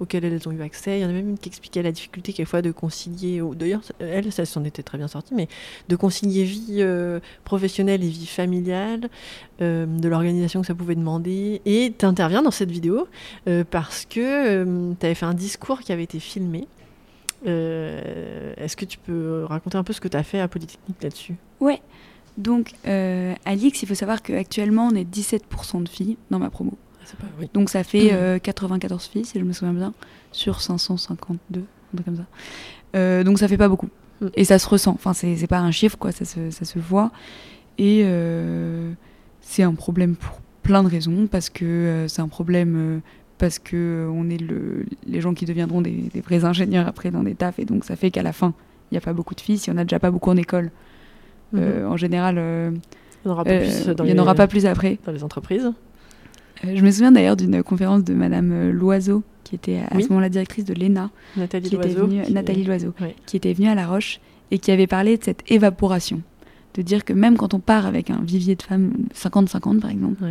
[0.00, 0.98] auxquels elles ont eu accès.
[0.98, 4.32] Il y en avait même une qui expliquait la difficulté quelquefois de concilier, d'ailleurs, elle,
[4.32, 5.48] ça s'en était très bien sortie, mais
[5.88, 6.84] de concilier vie
[7.44, 9.08] professionnelle et vie familiale,
[9.60, 11.60] de l'organisation que ça pouvait demander.
[11.66, 13.08] Et tu interviens dans cette vidéo
[13.70, 16.66] parce que tu avais fait un discours qui avait été filmé.
[17.44, 21.34] Est-ce que tu peux raconter un peu ce que tu as fait à Polytechnique là-dessus?
[21.60, 21.80] Ouais.
[22.36, 26.50] Donc, euh, à l'IX, il faut savoir qu'actuellement, on est 17% de filles dans ma
[26.50, 26.76] promo.
[27.18, 27.48] Pas- oui.
[27.54, 29.94] Donc, ça fait euh, 94 filles, si je me souviens bien,
[30.32, 31.64] sur 552, un
[31.94, 32.26] truc comme ça.
[32.94, 33.88] Euh, donc, ça fait pas beaucoup.
[34.20, 34.26] Mm.
[34.34, 34.92] Et ça se ressent.
[34.92, 37.10] Enfin, c'est pas un chiffre, quoi, ça se, ça se voit.
[37.78, 38.92] Et euh,
[39.40, 43.00] c'est un problème pour plein de raisons, parce que euh, c'est un problème.
[43.38, 47.10] parce que euh, on est le, les gens qui deviendront des, des vrais ingénieurs après
[47.10, 48.52] dans des tafs, et donc ça fait qu'à la fin,
[48.90, 49.58] il n'y a pas beaucoup de filles.
[49.58, 50.70] Si on a déjà pas beaucoup en école,
[51.56, 51.62] Mhm.
[51.64, 52.70] euh, en général, euh,
[53.24, 54.66] Il n'y en aura pas euh, plus dans il n'y en les- aura pas plus
[54.66, 54.98] après.
[55.04, 55.72] dans les entreprises.
[56.64, 60.02] Euh, je me souviens d'ailleurs d'une conférence de Madame euh, Loiseau, qui était à Oui.
[60.04, 62.06] ce moment-là directrice de l'ENA, Nathalie qui Loiseau.
[62.06, 63.14] venue, qui- Nathalie Loiseau, Ouais.
[63.26, 66.22] qui était venue à La Roche et qui avait parlé de cette évaporation.
[66.74, 70.22] De dire que même quand on part avec un vivier de femmes 50-50 par exemple,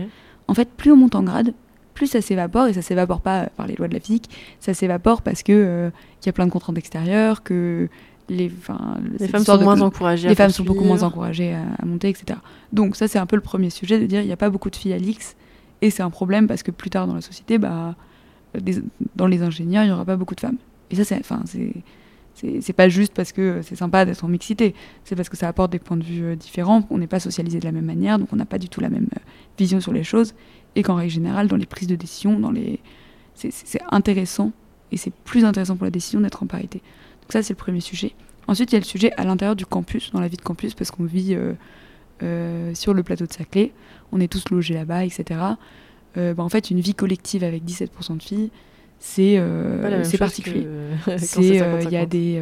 [0.47, 1.53] en fait, plus on monte en grade,
[1.95, 4.73] plus ça s'évapore, et ça s'évapore pas euh, par les lois de la physique, ça
[4.73, 7.87] s'évapore parce que euh, qu'il y a plein de contraintes extérieures, que
[8.29, 10.27] les, enfin, Les cette femmes sont de- moins encouragées.
[10.29, 12.39] les femmes sont beaucoup moins encouragées à, à monter, etc.
[12.73, 14.69] Donc ça, c'est un peu le premier sujet de dire il n'y a pas beaucoup
[14.69, 15.35] de filles à l'X,
[15.81, 17.95] et c'est un problème parce que plus tard dans la société, bah,
[18.59, 18.81] des-
[19.15, 20.57] dans les ingénieurs, il n'y aura pas beaucoup de femmes.
[20.91, 21.71] Et ça, c'est, enfin, c'est,
[22.33, 24.73] c'est, c'est pas juste parce que c'est sympa d'être en mixité,
[25.03, 27.59] c'est parce que ça apporte des points de vue euh, différents, on n'est pas socialisé
[27.59, 29.19] de la même manière, donc on n'a pas du tout la même euh,
[29.57, 30.33] vision sur les choses,
[30.75, 32.79] et qu'en règle générale, dans les prises de décision, dans les...
[33.35, 33.51] c'est
[33.91, 34.51] intéressant,
[34.91, 36.81] et c'est plus intéressant pour la décision d'être en parité.
[37.25, 38.13] Donc ça, c'est le premier sujet.
[38.47, 40.73] Ensuite, il y a le sujet à l'intérieur du campus, dans la vie de campus,
[40.73, 41.35] parce qu'on vit
[42.73, 43.71] sur le plateau de Saclay,
[44.11, 45.39] on est tous logés là-bas, etc.
[46.15, 48.51] Bah, en fait, une vie collective avec 17% de filles,
[48.99, 49.41] c'est
[50.03, 50.67] c'est particulier.
[51.07, 52.41] il y a des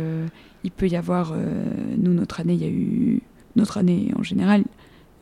[0.66, 1.34] il peut y avoir
[1.98, 3.22] nous notre année il y a eu
[3.56, 4.64] notre année en général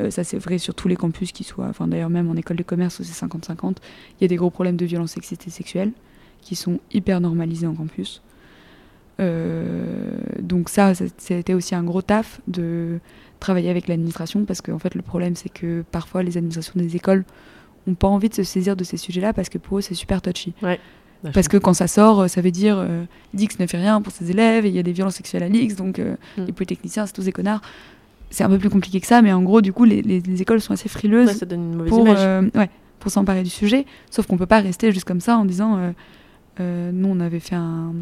[0.01, 2.57] euh, ça c'est vrai sur tous les campus qui soient, enfin d'ailleurs même en école
[2.57, 3.77] de commerce où c'est 50-50,
[4.19, 5.91] il y a des gros problèmes de violence sexiste et sexuelle
[6.41, 8.21] qui sont hyper normalisés en campus.
[9.21, 12.99] Euh, donc ça, c'était aussi un gros taf de
[13.39, 17.23] travailler avec l'administration parce qu'en fait le problème c'est que parfois les administrations des écoles
[17.87, 20.21] n'ont pas envie de se saisir de ces sujets-là parce que pour eux c'est super
[20.21, 20.53] touchy.
[20.61, 20.79] Ouais.
[21.33, 23.03] Parce que quand ça sort, ça veut dire euh,
[23.35, 25.49] l'X ne fait rien pour ses élèves et il y a des violences sexuelles à
[25.49, 26.45] l'X, donc mm.
[26.45, 27.61] les polytechniciens, c'est tous des connards
[28.31, 30.61] c'est un peu plus compliqué que ça, mais en gros, du coup, les, les, écoles
[30.61, 32.07] sont assez frileuses ça donne une mauvaise pour.
[32.07, 32.69] Euh, ouais,
[32.99, 33.85] pour s'emparer du sujet.
[34.09, 35.91] Sauf qu'on peut pas rester juste comme ça en disant, euh,
[36.59, 37.93] euh, nous, on avait fait un,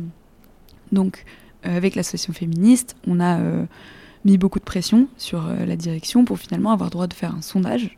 [0.92, 1.26] donc
[1.64, 3.38] avec l'association féministe, on a
[4.24, 7.98] mis beaucoup de pression sur la direction pour finalement avoir droit de faire un sondage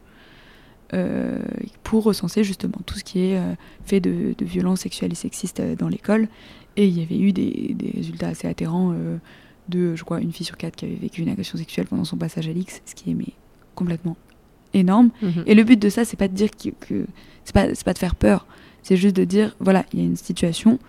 [1.84, 3.40] pour recenser justement tout ce qui est
[3.86, 6.28] fait de, de violences sexuelles et sexistes dans l'école.
[6.76, 8.96] Et il y avait eu des, des résultats assez atterrants
[9.70, 12.18] de, je crois, une fille sur quatre qui avait vécu une agression sexuelle pendant son
[12.18, 13.34] passage à l'X, ce qui est mais,
[13.76, 14.18] complètement
[14.74, 15.10] énorme.
[15.22, 15.44] Mhm.
[15.48, 17.06] Et le but de ça, c'est pas de dire que, que
[17.44, 18.46] c'est pas, pas de faire peur,
[18.84, 20.80] c'est juste de dire voilà, il y a une situation.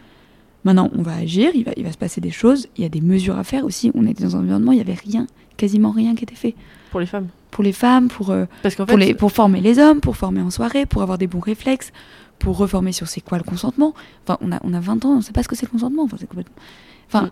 [0.65, 2.89] Maintenant, on va agir, il va, il va se passer des choses, il y a
[2.89, 3.91] des mesures à faire aussi.
[3.95, 6.55] On était dans un environnement, il y avait rien, quasiment rien qui était fait.
[6.91, 9.79] Pour les femmes Pour les femmes, pour, euh, Parce pour, fait, les, pour former les
[9.79, 11.91] hommes, pour former en soirée, pour avoir des bons réflexes,
[12.39, 13.95] pour reformer sur c'est quoi le consentement.
[14.27, 16.05] Enfin, on a, on a 20 ans, on sait pas ce que c'est le consentement.
[16.05, 16.55] Enfin, c'est complètement...
[17.09, 17.31] Enfin,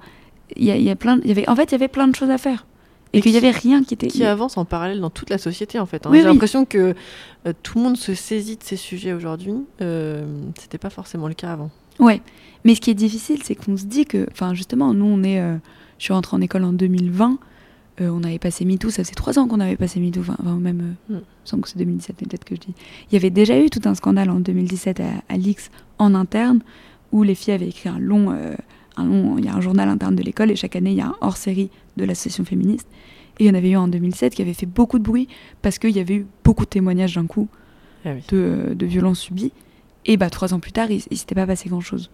[0.56, 1.88] il y a, il y a plein, il y avait, en fait, il y avait
[1.88, 2.66] plein de choses à faire.
[3.12, 4.06] Et, Et qu'il y qui- avait rien qui était.
[4.06, 6.06] qui avance en parallèle dans toute la société en fait.
[6.06, 6.10] hein.
[6.12, 6.32] Oui, J'ai oui.
[6.32, 6.94] l'impression que
[7.46, 9.54] euh, tout le monde se saisit de ces sujets aujourd'hui.
[9.80, 10.24] Euh,
[10.60, 11.70] C'était pas forcément le cas avant.
[12.00, 12.20] Ouais.
[12.64, 15.40] Mais ce qui est difficile, c'est qu'on se dit que, enfin, justement, nous, on est,
[15.40, 15.56] euh,
[15.98, 17.38] je suis rentrée en école en 2020.
[18.00, 20.56] euh, on avait passé MeToo, ça faisait trois ans qu'on avait passé MeToo, enfin, enfin,
[20.56, 20.80] même,
[21.10, 21.16] euh, Mm.
[21.16, 22.74] il me semble que c'est 2017, mais peut-être que je dis.
[23.10, 26.60] Il y avait déjà eu tout un scandale en 2017 à, à l'X en interne,
[27.12, 28.54] où les filles avaient écrit un long, euh,
[28.96, 31.02] un long, il y a un journal interne de l'école, et chaque année, il y
[31.02, 32.88] a un hors-série de l'association féministe.
[33.38, 35.28] Et il y en avait eu en 2007 qui avait fait beaucoup de bruit,
[35.60, 37.48] parce qu'il y avait eu beaucoup de témoignages d'un coup
[38.06, 38.22] Ah oui.
[38.30, 39.52] de, de violences subies.
[40.06, 42.10] Et bah, trois ans plus tard, il, il s'était pas passé grand-chose.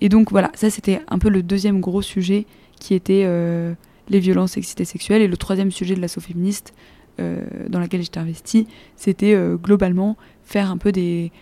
[0.00, 2.46] Et donc voilà, ça c'était un peu le deuxième gros sujet
[2.78, 3.74] qui était euh,
[4.08, 5.22] les violences sexistes sexuelles.
[5.22, 6.74] Et le troisième sujet de l'asso féministe
[7.20, 11.32] euh, dans laquelle j'étais investie, c'était euh, globalement faire un peu des,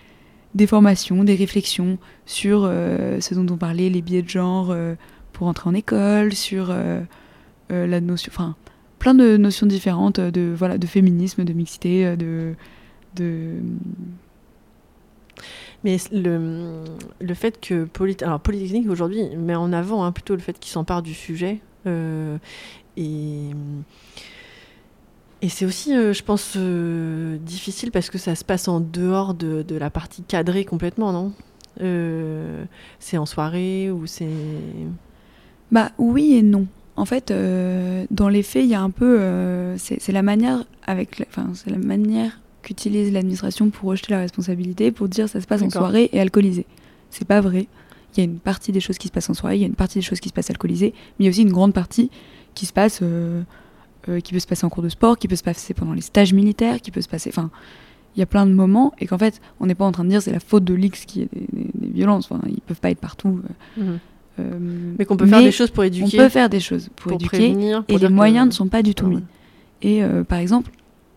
[0.55, 4.73] des formations, des réflexions sur ce dont on parlait, les biais de genre
[5.33, 6.73] pour entrer en école, sur
[7.69, 8.55] la notion, enfin
[9.01, 12.55] plein de notions différentes de voilà de féminisme, de mixité, de
[13.17, 13.57] de
[15.85, 16.85] Mais le,
[17.21, 17.89] le fait que
[18.23, 21.61] alors, Polytechnique aujourd'hui met en avant hein, plutôt le fait qu'il s'empare du sujet.
[21.87, 22.39] euh,
[22.97, 23.51] et
[25.45, 29.35] et c'est aussi, euh, je pense, euh, difficile parce que ça se passe en dehors
[29.35, 31.33] de, de la partie cadrée complètement, non?
[33.01, 34.29] C'est en soirée ou c'est.
[35.73, 36.67] Bah oui et non.
[36.95, 39.19] En fait, dans les faits, il y a un peu,
[39.79, 45.09] c'est la manière avec, enfin c'est la manière qu'utilise l'administration pour rejeter la responsabilité, pour
[45.09, 46.67] dire ça se passe en soirée et alcoolisé.
[47.11, 47.67] C'est pas vrai.
[48.17, 49.67] Il y a une partie des choses qui se passent en soirée, il y a
[49.69, 51.73] une partie des choses qui se passent alcoolisées, mais il y a aussi une grande
[51.73, 52.11] partie
[52.55, 53.43] qui se passe, euh,
[54.09, 56.03] euh, qui peut se passer en cours de sport, qui peut se passer pendant les
[56.03, 57.51] stages militaires, qui peut se passer, enfin,
[58.15, 60.11] il y a plein de moments et qu'en fait, on n'est pas en train de
[60.11, 62.31] dire c'est la faute de l'X qui est des, des- des violences.
[62.31, 63.41] Enfin, ils peuvent pas être partout.
[63.79, 63.99] euh, Mhm.
[64.41, 67.05] euh, Mais qu'on peut faire des choses pour on éduquer, peut faire des choses pour,
[67.05, 67.83] pour éduquer prévenir.
[67.85, 69.17] pour et les que- moyens ne sont pas du tout Ah mis.
[69.17, 69.23] ouais.
[69.81, 70.71] Et euh, par exemple,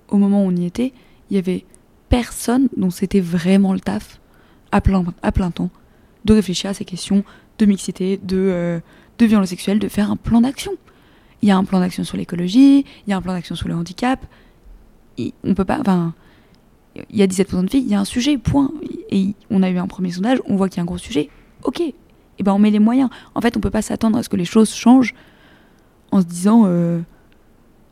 [0.07, 0.93] au moment où on y était,
[1.29, 1.65] il y avait
[2.09, 4.19] personne dont c'était vraiment le taf
[4.71, 5.69] à plein, à plein temps
[6.25, 7.23] de réfléchir à ces questions
[7.57, 8.79] de mixité, de, euh,
[9.17, 10.73] de violence sexuelle, de faire un plan d'action.
[11.41, 13.67] Il y a un plan d'action sur l'écologie, il y a un plan d'action sur
[13.67, 14.25] le handicap.
[15.43, 15.79] On peut pas.
[15.79, 16.13] Enfin,
[17.09, 18.71] il y a 17% de filles, il y a un sujet, point.
[19.09, 21.29] Et on a eu un premier sondage, on voit qu'il y a un gros sujet.
[21.63, 21.93] Ok, et
[22.43, 23.09] ben on met les moyens.
[23.35, 25.13] En fait, on peut pas s'attendre à ce que les choses changent
[26.11, 26.63] en se disant.
[26.65, 27.01] euh,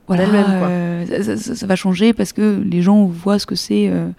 [0.07, 0.67] voilà, quoi.
[0.69, 3.87] euh, ça, ça- ça- ça va changer parce que les gens voient ce que c'est.
[3.89, 4.09] euh,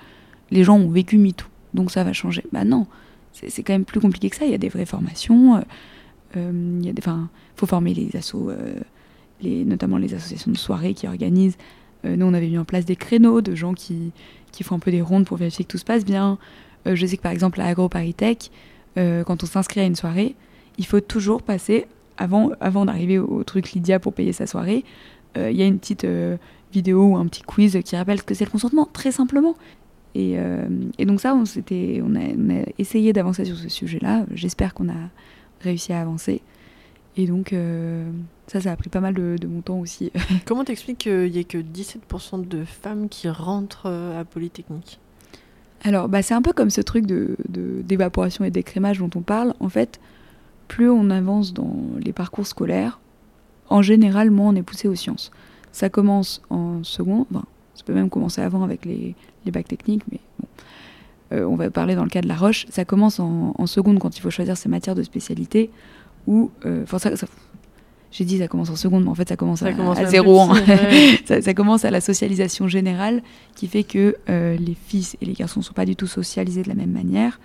[0.51, 2.45] les gens ont vécu MeToo, donc ça va changer.
[2.53, 2.87] Bah non,
[3.33, 4.45] c'est quand même plus compliqué que ça.
[4.45, 5.57] Il y a des vraies formations.
[5.57, 5.61] euh,
[6.81, 7.03] il y a des,
[7.57, 8.51] faut former les assos,
[9.41, 11.57] les, notamment les associations de soirée qui organisent.
[12.05, 14.13] Nous, on avait mis en place des créneaux de gens qui,
[14.53, 16.39] qui font un peu des rondes pour vérifier que tout se passe bien.
[16.87, 18.51] Euh, je sais que par exemple à AgroParisTech,
[18.99, 20.35] euh, quand on s'inscrit à une soirée,
[20.77, 21.87] il faut toujours passer
[22.19, 24.85] avant, avant d'arriver au, au truc Lydia pour payer sa soirée.
[25.37, 26.37] Euh, Il y a une petite euh,
[26.73, 29.55] vidéo ou un petit quiz qui rappelle ce que c'est le consentement, très simplement.
[30.15, 30.67] Et, euh,
[30.99, 34.27] et donc ça, on, on, a, on a essayé d'avancer sur ce sujet-là.
[34.33, 35.11] J'espère qu'on a
[35.61, 36.41] réussi à avancer.
[37.17, 38.11] Et donc, euh,
[38.49, 40.11] ça, ça a pris pas mal de, de mon temps aussi.
[40.47, 44.99] Comment t'expliques qu'il n'y ait que 17% de femmes qui rentrent à Polytechnique?
[45.85, 49.21] Alors, bah, c'est un peu comme ce truc de, de- d'évaporation et d'écrémage dont on
[49.21, 49.55] parle.
[49.61, 50.01] En fait,
[50.67, 53.01] plus on avance dans les parcours scolaires,
[53.75, 55.31] en général, moins on est poussé aux sciences.
[55.73, 57.45] Ça commence en seconde, enfin,
[57.75, 59.15] ça peut même commencer avant avec les,
[59.45, 60.47] les bacs techniques, mais bon.
[61.33, 62.67] Euh, on va parler dans le cas de la Roche.
[62.69, 65.71] Ça commence en, en seconde quand il faut choisir ses matières de spécialité.
[66.27, 67.27] Ou, euh, enfin, ça- ça-
[68.13, 70.07] j'ai dit ça commence en seconde, mais en fait ça commence Ça à, commence à
[70.07, 70.41] zéro.
[70.43, 70.55] hein.
[71.25, 73.23] ça, ça commence à la socialisation générale
[73.57, 76.63] qui fait que euh, les filles et les garçons ne sont pas du tout socialisés
[76.63, 77.41] de la même manière.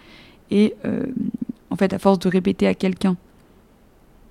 [0.51, 1.05] Et euh,
[1.71, 3.15] en fait, à force de répéter à quelqu'un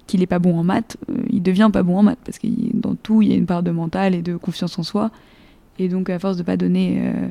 [0.09, 2.49] qu'il n'est pas bon en maths, euh, il devient pas bon en maths parce que
[2.75, 5.13] dans tout, il y a une part de mental et de confiance en soi.
[5.79, 7.29] Et donc, à force de pas donner euh,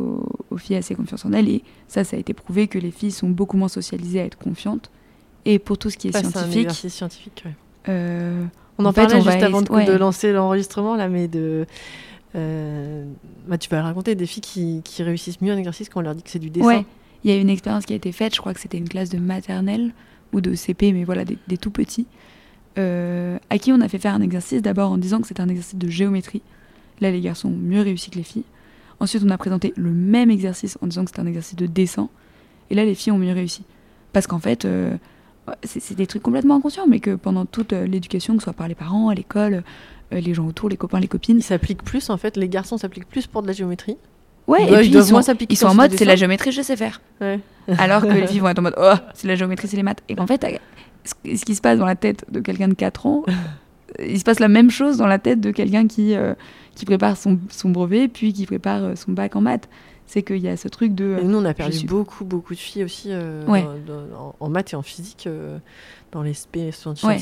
[0.00, 2.90] aux, aux filles assez confiance en elles, et ça, ça a été prouvé que les
[2.90, 4.90] filles sont beaucoup moins socialisées à être confiantes.
[5.44, 7.42] Et pour tout ce qui est scientifique, scientifique.
[7.46, 7.52] ouais.
[7.88, 8.44] euh,
[8.78, 9.84] On en, En fait, parlait on juste avant de, ouais.
[9.84, 11.66] de lancer l'enregistrement là, mais de.
[12.34, 13.04] euh,
[13.46, 16.14] bah, tu vas raconter des filles qui, qui réussissent mieux un exercice quand on leur
[16.14, 16.66] dit que c'est du dessin.
[16.66, 16.84] Ouais,
[17.24, 19.08] il y a une expérience qui a été faite, je crois que c'était une classe
[19.10, 19.92] de maternelle
[20.32, 22.06] ou de CP, mais voilà, des, des tout petits,
[22.78, 25.48] euh, à qui on a fait faire un exercice d'abord en disant que c'était un
[25.48, 26.42] exercice de géométrie.
[27.00, 28.44] Là, les garçons ont mieux réussi que les filles.
[29.00, 32.08] Ensuite, on a présenté le même exercice en disant que c'était un exercice de dessin.
[32.70, 33.64] Et là, les filles ont mieux réussi.
[34.12, 34.96] Parce qu'en fait, euh,
[35.64, 38.68] c'est des trucs complètement inconscients, mais que pendant toute euh, l'éducation, que ce soit par
[38.68, 39.62] les parents, à l'école,
[40.10, 43.08] les gens autour, les copains, les copines, Ils s'appliquent plus, en fait, les garçons s'appliquent
[43.08, 43.96] plus pour de la géométrie.
[44.48, 47.00] Ouais, Ils et puis ils sont, ils en mode, c'est la géométrie, je sais faire.
[47.20, 47.38] Ouais.
[47.78, 50.02] Alors que les filles vont être en mode Oh, c'est la géométrie, c'est les maths.
[50.08, 50.44] Et qu'en fait,
[51.04, 53.24] ce qui se passe dans la tête de quelqu'un de 4 ans,
[54.04, 56.34] il se passe la même chose dans la tête de quelqu'un qui, euh,
[56.74, 59.68] qui prépare son, son brevet, puis qui prépare euh, son bac en maths.
[60.06, 61.18] C'est qu'il y a ce truc de.
[61.20, 63.62] Et nous, on a perdu suis- beaucoup, beaucoup de filles aussi euh, Ouais.
[63.86, 65.58] dans- dans- en, maths et en physique, euh,
[66.12, 66.70] dans les spé-
[67.04, 67.18] Ouais.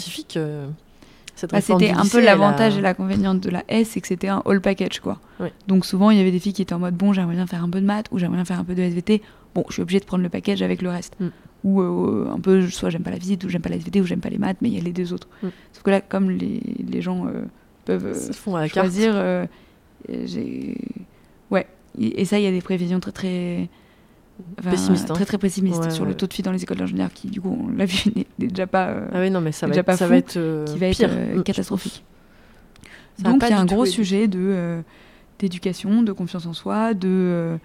[1.51, 4.61] Bah, c'était un peu l'avantage et l'inconvénient de la S, c'est que c'était un all
[4.61, 5.21] package quoi.
[5.69, 7.63] Donc souvent il y avait des filles qui étaient en mode bon j'aimerais bien faire
[7.63, 9.23] un peu de maths ou j'aimerais bien faire un peu de SVT.
[9.55, 11.15] Bon je suis obligée de prendre le package avec le reste.
[11.21, 11.29] Mm.
[11.65, 14.07] Ou euh, un peu soit j'aime pas la visite ou j'aime pas la SVT ou
[14.07, 15.29] j'aime pas les maths mais il y a les deux autres.
[15.43, 15.49] Mm.
[15.73, 17.45] Sauf que là comme les, les gens euh,
[17.85, 19.47] peuvent euh, font à la choisir, euh,
[20.09, 20.77] j'ai
[21.51, 21.67] ouais
[21.99, 23.69] et et ça il y a des prévisions très très
[24.59, 25.15] enfin, hein.
[25.15, 26.11] très très pessimistes Ouais, sur ouais.
[26.11, 28.49] le taux de filles dans les écoles d'ingénieurs qui du coup on l'a vu n'est
[28.49, 30.17] déjà pas euh, Ah oui, non, mais ça va déjà être, pas ça fou, va
[30.19, 31.11] être, euh, qui va être pire.
[31.13, 32.05] euh, Mm, catastrophique.
[33.23, 34.83] Ça Donc il y a un gros sujet de euh,
[35.39, 37.57] d'éducation, de confiance en soi, de.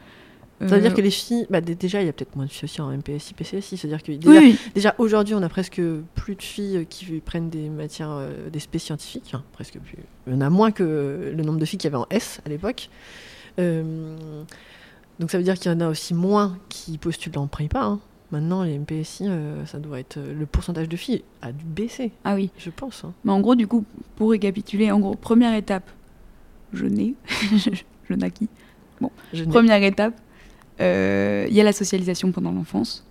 [0.61, 2.65] Ça veut dire que les filles, bah, déjà, il y a peut-être moins de filles
[2.65, 3.78] aussi en MPSI, PCSI.
[3.78, 4.55] C'est-à-dire que déjà, oui.
[4.76, 5.82] déjà aujourd'hui, on a presque
[6.13, 8.15] plus de filles qui prennent des matières,
[8.53, 9.32] des spé scientifiques.
[9.34, 9.97] hein, presque plus.
[10.28, 12.41] Il y en a moins que le nombre de filles qu'il y avait en S
[12.45, 12.89] à l'époque.
[13.57, 14.43] Euh,
[15.22, 17.80] donc ça veut dire qu'il y en a aussi moins qui postulent en prépa.
[17.82, 17.99] hein.
[18.32, 22.36] Maintenant, les MPSI, euh, ça doit être le pourcentage de filles a dû baisser, Ah
[22.36, 22.49] oui.
[22.57, 23.03] je pense.
[23.05, 23.13] hein.
[23.26, 25.89] Mais en gros, du coup, pour récapituler, en gros, première étape,
[26.74, 27.13] je nais,
[28.09, 28.49] je naquis.
[29.34, 30.13] Je n'ai- Première étape,
[30.80, 33.05] euh, il y a la socialisation pendant l'enfance,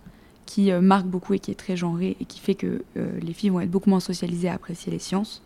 [0.47, 3.33] qui euh, marque beaucoup et qui est très genrée et qui fait que euh, les
[3.35, 5.43] filles vont être beaucoup moins socialisées à apprécier les sciences,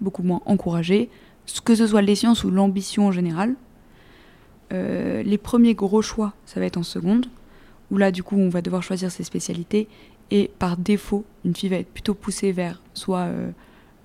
[0.00, 1.10] beaucoup moins encouragées,
[1.64, 3.54] que ce soit les sciences ou l'ambition en général.
[4.72, 7.26] Euh, les premiers gros choix, ça va être en seconde,
[7.90, 9.88] où là, du coup, on va devoir choisir ses spécialités.
[10.30, 13.50] Et par défaut, une fille va être plutôt poussée vers soit euh,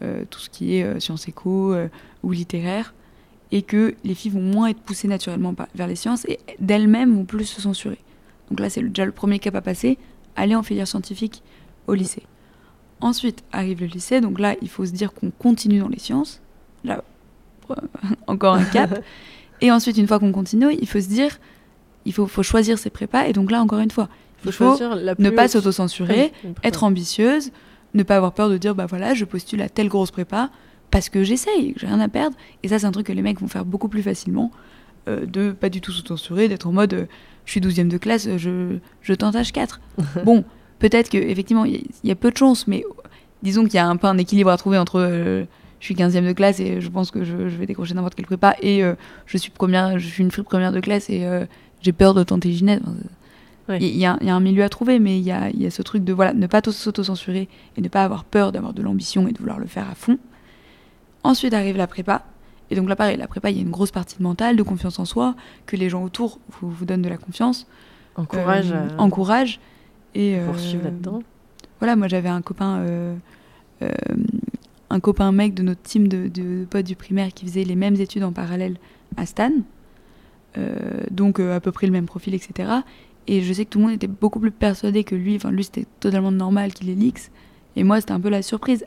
[0.02, 1.76] euh, tout ce qui est sciences éco
[2.24, 2.94] ou littéraire,
[3.52, 7.26] et que les filles vont moins être poussées naturellement vers les sciences et d'elles-mêmes vont
[7.26, 8.00] plus se censurer.
[8.50, 9.98] Donc là, c'est déjà le premier cap à passer,
[10.36, 11.44] aller en filière scientifique
[11.88, 12.24] au lycée.
[13.02, 16.42] Ensuite arrive le lycée, donc là, il faut se dire qu'on continue dans les sciences.
[16.86, 17.04] Là,
[18.28, 19.04] encore un cap.
[19.64, 21.40] Et ensuite, une fois qu'on continue, il faut se dire,
[22.06, 23.28] il faut, faut choisir ses prépas.
[23.28, 24.10] Et donc là, encore une fois,
[24.44, 26.34] il faut choisir la ne pas s'autocensurer,
[26.66, 27.52] être ambitieuse,
[27.94, 30.50] ne pas avoir peur de dire bah voilà, je postule à telle grosse prépa
[30.92, 32.36] parce que j'essaye, j'ai rien à perdre.
[32.62, 34.52] Et ça, c'est un truc que les mecs vont faire beaucoup plus facilement,
[35.08, 37.06] euh, de pas du tout s'autocensurer, d'être en mode euh,
[37.46, 39.80] je suis 12e de classe, je, je tente H4.
[40.26, 40.44] bon,
[40.80, 42.84] peut-être que effectivement il y, y a peu de chance, mais
[43.44, 45.46] disons qu'il y a un peu un équilibre à trouver entre euh,
[45.84, 48.26] je suis 15e de classe et je pense que je, je vais décrocher n'importe quelle
[48.26, 51.46] prépa et euh, je suis première, je suis une free première de classe et euh,
[51.82, 52.82] j'ai peur de tenter Ginette.
[53.68, 53.80] Ouais.
[53.82, 55.62] il y, a, il y a un milieu à trouver, mais il y a, il
[55.62, 58.74] y a ce truc de voilà, ne pas s'auto-censurer et ne pas avoir peur d'avoir
[58.74, 60.18] de l'ambition et de vouloir le faire à fond.
[61.24, 62.24] Ensuite arrive la prépa.
[62.72, 64.64] Et donc là, pareil, la prépa, il y a une grosse partie de mental, de
[64.64, 67.68] confiance en soi, que les gens autour vous, vous donnent de la confiance,
[68.16, 69.60] Encourage euh, encourage.
[70.16, 71.24] Et, euh, poursuivre là-dedans.
[71.80, 73.16] voilà, moi j'avais un copain, euh,
[73.82, 73.90] euh,
[74.96, 77.96] un copain mec de notre team de, de potes du primaire qui faisait les mêmes
[77.96, 78.78] études en parallèle
[79.18, 79.52] à Stan,
[80.58, 80.76] Euh,
[81.10, 82.70] donc euh, à peu près le même profil, etc.
[83.26, 85.64] Et je sais que tout le monde était beaucoup plus persuadé que lui, enfin lui
[85.64, 87.32] c'était totalement normal qu'il ait l'X,
[87.76, 88.86] et moi c'était un peu la surprise.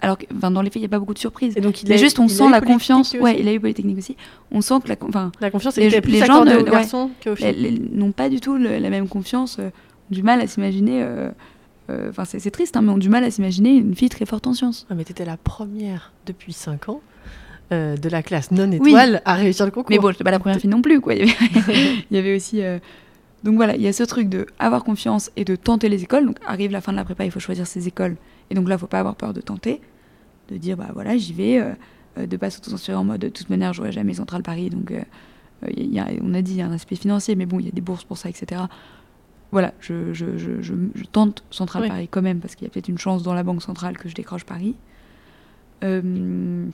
[0.00, 1.54] alors que enfin, dans les faits, il n'y a pas beaucoup de surprises.
[1.56, 3.08] Et donc, il Mais a- juste, on il sent la confiance.
[3.14, 4.16] aussi Ouais, il a eu Polytechnique aussi.
[4.52, 7.74] On sent que la, enfin, La confiance les- plus les gens aux ouais.
[7.92, 11.02] n'ont pas du tout le- la même confiance, euh, ont du mal à s'imaginer.
[11.02, 11.30] euh,
[12.10, 14.46] Enfin, c'est c'est triste, hein, mais ont du mal à s'imaginer une fille très forte
[14.46, 14.86] en sciences.
[14.90, 17.00] Ah, mais t'étais la première depuis 5 ans
[17.72, 19.90] euh, de la classe non étoile à réussir le concours.
[19.90, 21.14] Mais bon, j'étais pas la première fille non plus, quoi.
[21.14, 21.34] Il y avait,
[22.10, 22.62] il y avait aussi.
[22.62, 22.78] euh,
[23.44, 26.26] Donc voilà, il y a ce truc de avoir confiance et de tenter les écoles.
[26.26, 28.16] Donc arrive la fin de la prépa, il faut choisir ses écoles.
[28.50, 29.80] Et donc là, faut pas avoir peur de tenter,
[30.50, 31.72] de dire bah voilà, j'y vais, euh,
[32.18, 34.70] euh, de pas s'auto-censurer en mode de toute manière, j'aurai jamais Central Paris.
[34.70, 35.00] Donc euh,
[35.64, 37.58] euh, il y a- on a dit il y a un aspect financier, mais bon,
[37.60, 38.62] il y a des bourses pour ça, etc.
[39.50, 40.74] Voilà, je, je, je, je,
[41.10, 41.88] tente Central Oui.
[41.88, 44.08] Paris quand même parce qu'il y a peut-être une chance dans la banque centrale que
[44.08, 44.74] je décroche Paris.
[45.84, 46.66] Euh,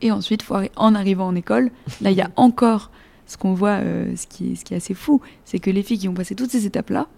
[0.00, 1.70] et ensuite, faut arri- en arrivant en école,
[2.00, 2.90] là, il y a encore
[3.26, 5.82] ce qu'on voit, euh, ce, qui est, ce qui est assez fou, c'est que les
[5.82, 7.08] filles qui ont passé toutes ces étapes-là,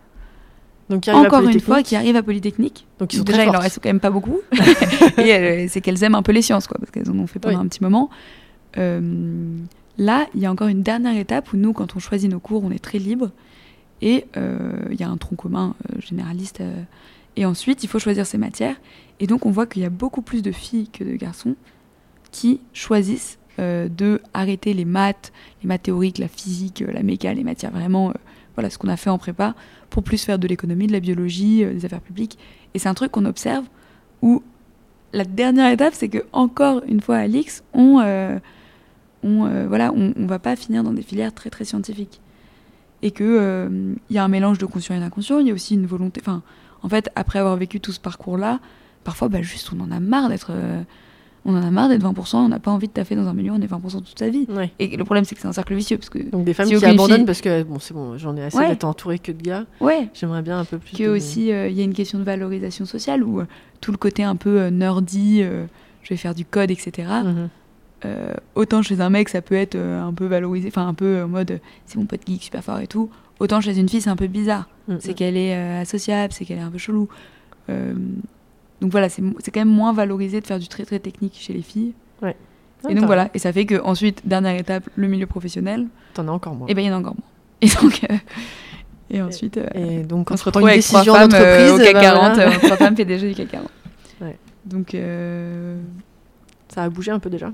[0.88, 3.60] Donc, encore une fois, qui arrivent à Polytechnique, Donc, ils sont déjà, très il en
[3.60, 4.38] reste quand même pas beaucoup.
[5.18, 7.38] et euh, c'est qu'elles aiment un peu les sciences, quoi, parce qu'elles en ont fait
[7.38, 7.64] pendant Oui.
[7.66, 8.08] un petit moment.
[9.98, 12.64] Là, il y a encore une dernière étape où nous, quand on choisit nos cours,
[12.64, 13.30] on est très libre.
[14.02, 16.60] Et euh, il y a un tronc commun euh, généraliste.
[16.60, 16.82] euh,
[17.36, 18.76] et ensuite, il faut choisir ses matières.
[19.20, 21.54] Et donc, on voit qu'il y a beaucoup plus de filles que de garçons
[22.32, 25.32] qui choisissent euh, de arrêter les maths,
[25.62, 28.14] les maths théoriques, la physique, euh, la méca, les matières vraiment, euh,
[28.54, 29.54] voilà ce qu'on a fait en prépa,
[29.90, 32.38] pour plus faire de l'économie, de la biologie, euh, des affaires publiques.
[32.74, 33.64] Et c'est un truc qu'on observe
[34.22, 34.42] où
[35.12, 38.38] la dernière étape, c'est que encore une fois à l'X, on, euh,
[39.22, 42.20] on, euh, voilà, on va pas finir dans des filières très très scientifiques.
[43.02, 45.38] Et que euh, il y a un mélange de conscient et d'inconscient.
[45.38, 46.20] Il y a aussi une volonté.
[46.22, 46.42] Enfin,
[46.82, 48.60] en fait, après avoir vécu tout ce parcours-là,
[49.04, 50.48] parfois, bah, juste, on en a marre d'être.
[50.50, 50.82] euh,
[51.46, 52.36] on en a marre d'être 20%.
[52.36, 54.46] On n'a pas envie de taffer dans un milieu on est 20% toute sa vie.
[54.50, 54.70] Ouais.
[54.78, 56.76] Et le problème, c'est que c'est un cercle vicieux parce que Donc, des femmes Si
[56.76, 58.68] qui abandonnent fille- parce que, bon, c'est bon, j'en ai assez Ouais.
[58.68, 59.64] d'être entourée que de gars.
[59.80, 60.94] ouais, J'aimerais bien un peu plus.
[60.98, 63.46] que de- aussi euh, il y a une question de valorisation sociale où euh,
[63.80, 65.64] tout le côté un peu euh, nerdy, euh,
[66.02, 67.08] je vais faire du code, etc.
[68.06, 71.04] Euh, autant chez un mec ça peut être euh, un peu valorisé, enfin un peu
[71.04, 73.10] euh, en mode c'est mon pote geek super fort et tout.
[73.40, 74.98] Autant chez une fille c'est un peu bizarre, Mhm.
[75.00, 77.08] c'est qu'elle est euh, associable, c'est qu'elle est un peu chelou.
[78.80, 81.62] Donc voilà, c'est quand même moins valorisé de faire du très très technique chez les
[81.62, 81.92] filles.
[82.22, 85.86] Ah, et donc t'as- voilà, et ça fait que ensuite dernière étape le milieu professionnel,
[86.14, 86.66] T'en as encore moins.
[86.66, 87.26] et ben il y en a encore moins.
[87.60, 88.00] Et donc
[89.10, 91.92] et ensuite Et donc, on se retrouve une avec trois décision femmes d'entreprise, au CAC
[91.92, 92.48] bah 40, voilà.
[92.54, 93.68] euh, trois femmes PDG du CAC 40.
[94.22, 94.38] Ouais.
[94.64, 94.96] Donc
[96.68, 97.52] ça a bougé un peu déjà.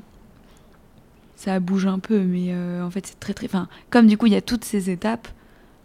[1.36, 3.46] Ça bouge un peu, mais euh, en fait c'est très très.
[3.46, 5.28] Enfin, comme du coup il y a toutes ces étapes.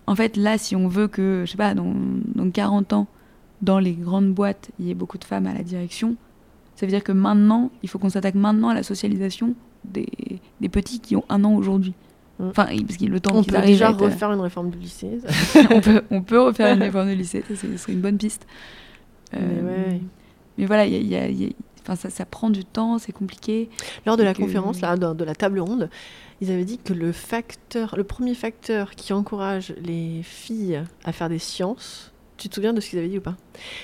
[0.07, 1.93] En fait, là, si on veut que, je sais pas, dans,
[2.35, 3.07] dans 40 ans,
[3.61, 6.15] dans les grandes boîtes, il y ait beaucoup de femmes à la direction,
[6.75, 9.53] ça veut dire que maintenant, il faut qu'on s'attaque maintenant à la socialisation
[9.85, 10.07] des,
[10.59, 11.93] des petits qui ont un an aujourd'hui.
[12.39, 12.47] Mm.
[12.49, 14.79] Enfin, parce qu'il le temps On peut arrivent déjà être- euh, refaire une réforme du
[14.79, 15.19] lycée.
[15.69, 18.47] on, peut, on peut refaire une réforme de lycée, ça, ce serait une bonne piste.
[19.33, 20.01] Mais Euh, ouais.
[20.57, 21.49] mais voilà, il y y a- il y a-
[21.81, 23.69] enfin, ça, ça prend du temps, c'est compliqué.
[24.05, 25.89] Lors de la que- conférence, là, de, de la table ronde,
[26.41, 31.29] ils avaient dit que le facteur, le premier facteur qui encourage les filles à faire
[31.29, 33.37] des sciences, tu te souviens de ce qu'ils avaient dit ou pas?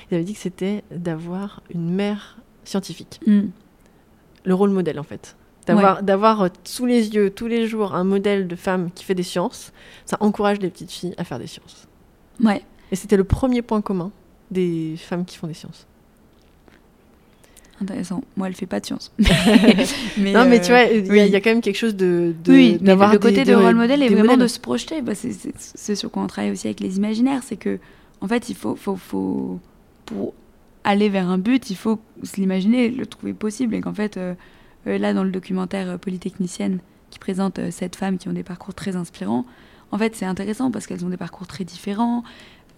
[0.10, 3.20] Ils avaient dit que c'était d'avoir une mère scientifique,
[4.46, 5.36] le rôle modèle en fait.
[5.68, 9.16] D'avoir d'avoir, euh, sous les yeux tous les jours un modèle de femme qui fait
[9.16, 9.74] des sciences,
[10.06, 11.88] ça encourage les petites filles à faire des sciences.
[12.42, 12.64] Ouais.
[12.92, 14.12] Et c'était le premier point commun
[14.50, 15.86] des femmes qui font des sciences.
[17.82, 18.24] Intéressant.
[18.36, 19.12] Moi, elle fait pas de sciences.
[19.20, 21.22] mais, non, mais euh, tu vois, il y, a- oui.
[21.28, 23.56] il y a quand même quelque chose de, de oui, d'avoir le côté des- de
[23.56, 24.40] rôle modèle des vraiment modèles.
[24.40, 25.02] de se projeter.
[25.02, 27.42] Bah, c'est, c'est- c'est sur quoi on travaille aussi avec les imaginaires.
[27.46, 27.78] C'est que,
[28.22, 29.60] en fait, il faut, faut, faut,
[30.06, 30.34] pour
[30.84, 33.76] aller vers un but, il faut se l'imaginer, le trouver possible.
[33.76, 34.34] Et qu'en fait, euh,
[34.88, 36.80] euh, là, dans le documentaire euh, Polytechnicienne,
[37.12, 39.46] qui présente euh, sept femmes qui ont des parcours très inspirants,
[39.92, 42.24] en fait, c'est intéressant parce qu'elles ont des parcours très différents.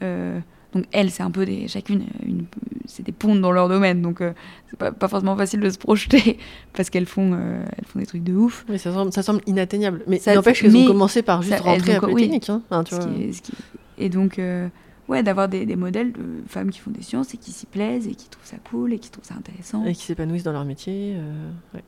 [0.03, 0.39] Euh,
[0.73, 2.45] donc elles, c'est un peu des, chacune, euh, une,
[2.85, 4.01] c'est des pontes dans leur domaine.
[4.01, 4.33] Donc euh,
[4.69, 6.37] c'est pas, pas forcément facile de se projeter
[6.73, 8.65] parce qu'elles font, euh, elles font des trucs de ouf.
[8.69, 10.03] Mais ça semble, ça semble inatteignable.
[10.07, 12.13] Mais Ça- n'empêche qu'elles ont commencé par juste ça- rentrer à co- oui.
[12.13, 12.49] Polytechnique.
[12.49, 12.61] hein.
[12.69, 13.09] Enfin, tu Ce vois.
[13.11, 13.53] qui est- ce qui-
[13.97, 14.69] Et donc, euh,
[15.07, 18.07] ouais, d'avoir des, des modèles de femmes qui font des sciences et qui s'y plaisent
[18.07, 19.83] et qui trouvent ça cool et qui trouvent ça intéressant.
[19.85, 21.15] Et qui s'épanouissent dans leur métier.
[21.17, 21.83] euh, ouais.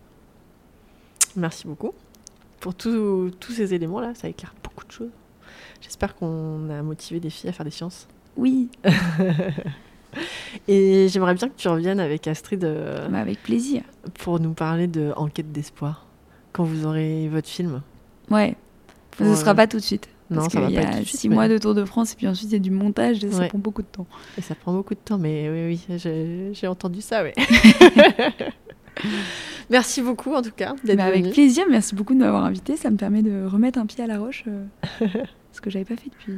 [1.35, 1.91] Merci beaucoup
[2.59, 4.13] pour tous ces éléments-là.
[4.15, 5.09] Ça éclaire beaucoup de choses.
[5.81, 8.07] J'espère qu'on a motivé des filles à faire des sciences.
[8.37, 8.69] Oui,
[10.67, 13.81] Et j'aimerais bien que tu reviennes avec Astrid euh, bah, avec plaisir.
[14.19, 16.05] pour nous parler de Enquête d'espoir
[16.51, 17.81] quand vous aurez votre film.
[18.29, 18.55] Ouais,
[19.11, 20.09] Pour, ce sera euh, pas tout de suite.
[20.29, 21.73] Non, parce ça va y pas a tout de suite, six mais- mois de Tour
[21.75, 23.87] de France et puis ensuite il y a du montage et ça prend beaucoup de
[23.87, 24.07] temps.
[24.37, 27.31] Et ça prend beaucoup de temps, mais oui, oui, j'ai entendu ça, oui.
[29.69, 32.75] Merci beaucoup, en tout cas, d'être Mais avec plaisir, merci beaucoup de m'avoir invité.
[32.75, 34.65] Ça me permet de remettre un pied à la roche, euh,
[35.53, 36.33] ce que j'avais pas fait depuis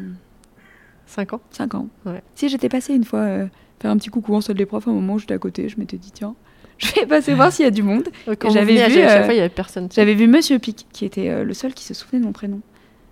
[1.05, 1.87] Cinq ans 5 ans.
[2.05, 2.21] Ouais.
[2.35, 3.47] Si j'étais passée une fois euh,
[3.79, 5.77] faire un petit coucou en salle des profs, à un moment j'étais à côté, je
[5.79, 6.35] m'étais dit tiens,
[6.77, 8.09] je vais passer voir s'il y a du monde.
[8.39, 9.89] Quand j'avais vu, euh, fois, il y avait personne.
[9.93, 12.61] J'avais vu Monsieur Pic, qui était euh, le seul qui se souvenait de mon prénom.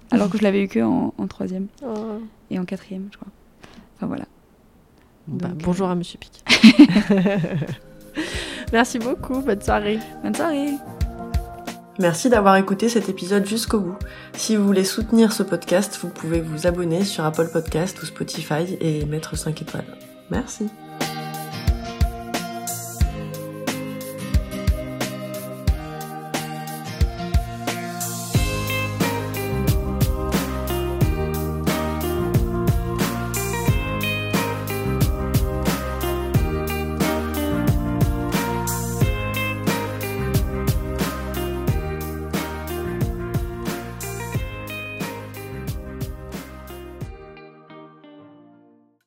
[0.09, 2.19] Alors que je l'avais eu que en, en troisième Oh.
[2.49, 3.31] et en quatrième, je crois.
[3.95, 4.25] Enfin voilà.
[5.27, 6.43] Bah, Donc, bonjour à Monsieur Pic.
[8.73, 9.99] Merci beaucoup, bonne soirée.
[10.23, 10.71] Bonne soirée
[11.99, 13.97] Merci d'avoir écouté cet épisode jusqu'au bout.
[14.33, 18.77] Si vous voulez soutenir ce podcast, vous pouvez vous abonner sur Apple Podcast ou Spotify
[18.79, 19.97] et mettre 5 étoiles.
[20.29, 20.69] Merci.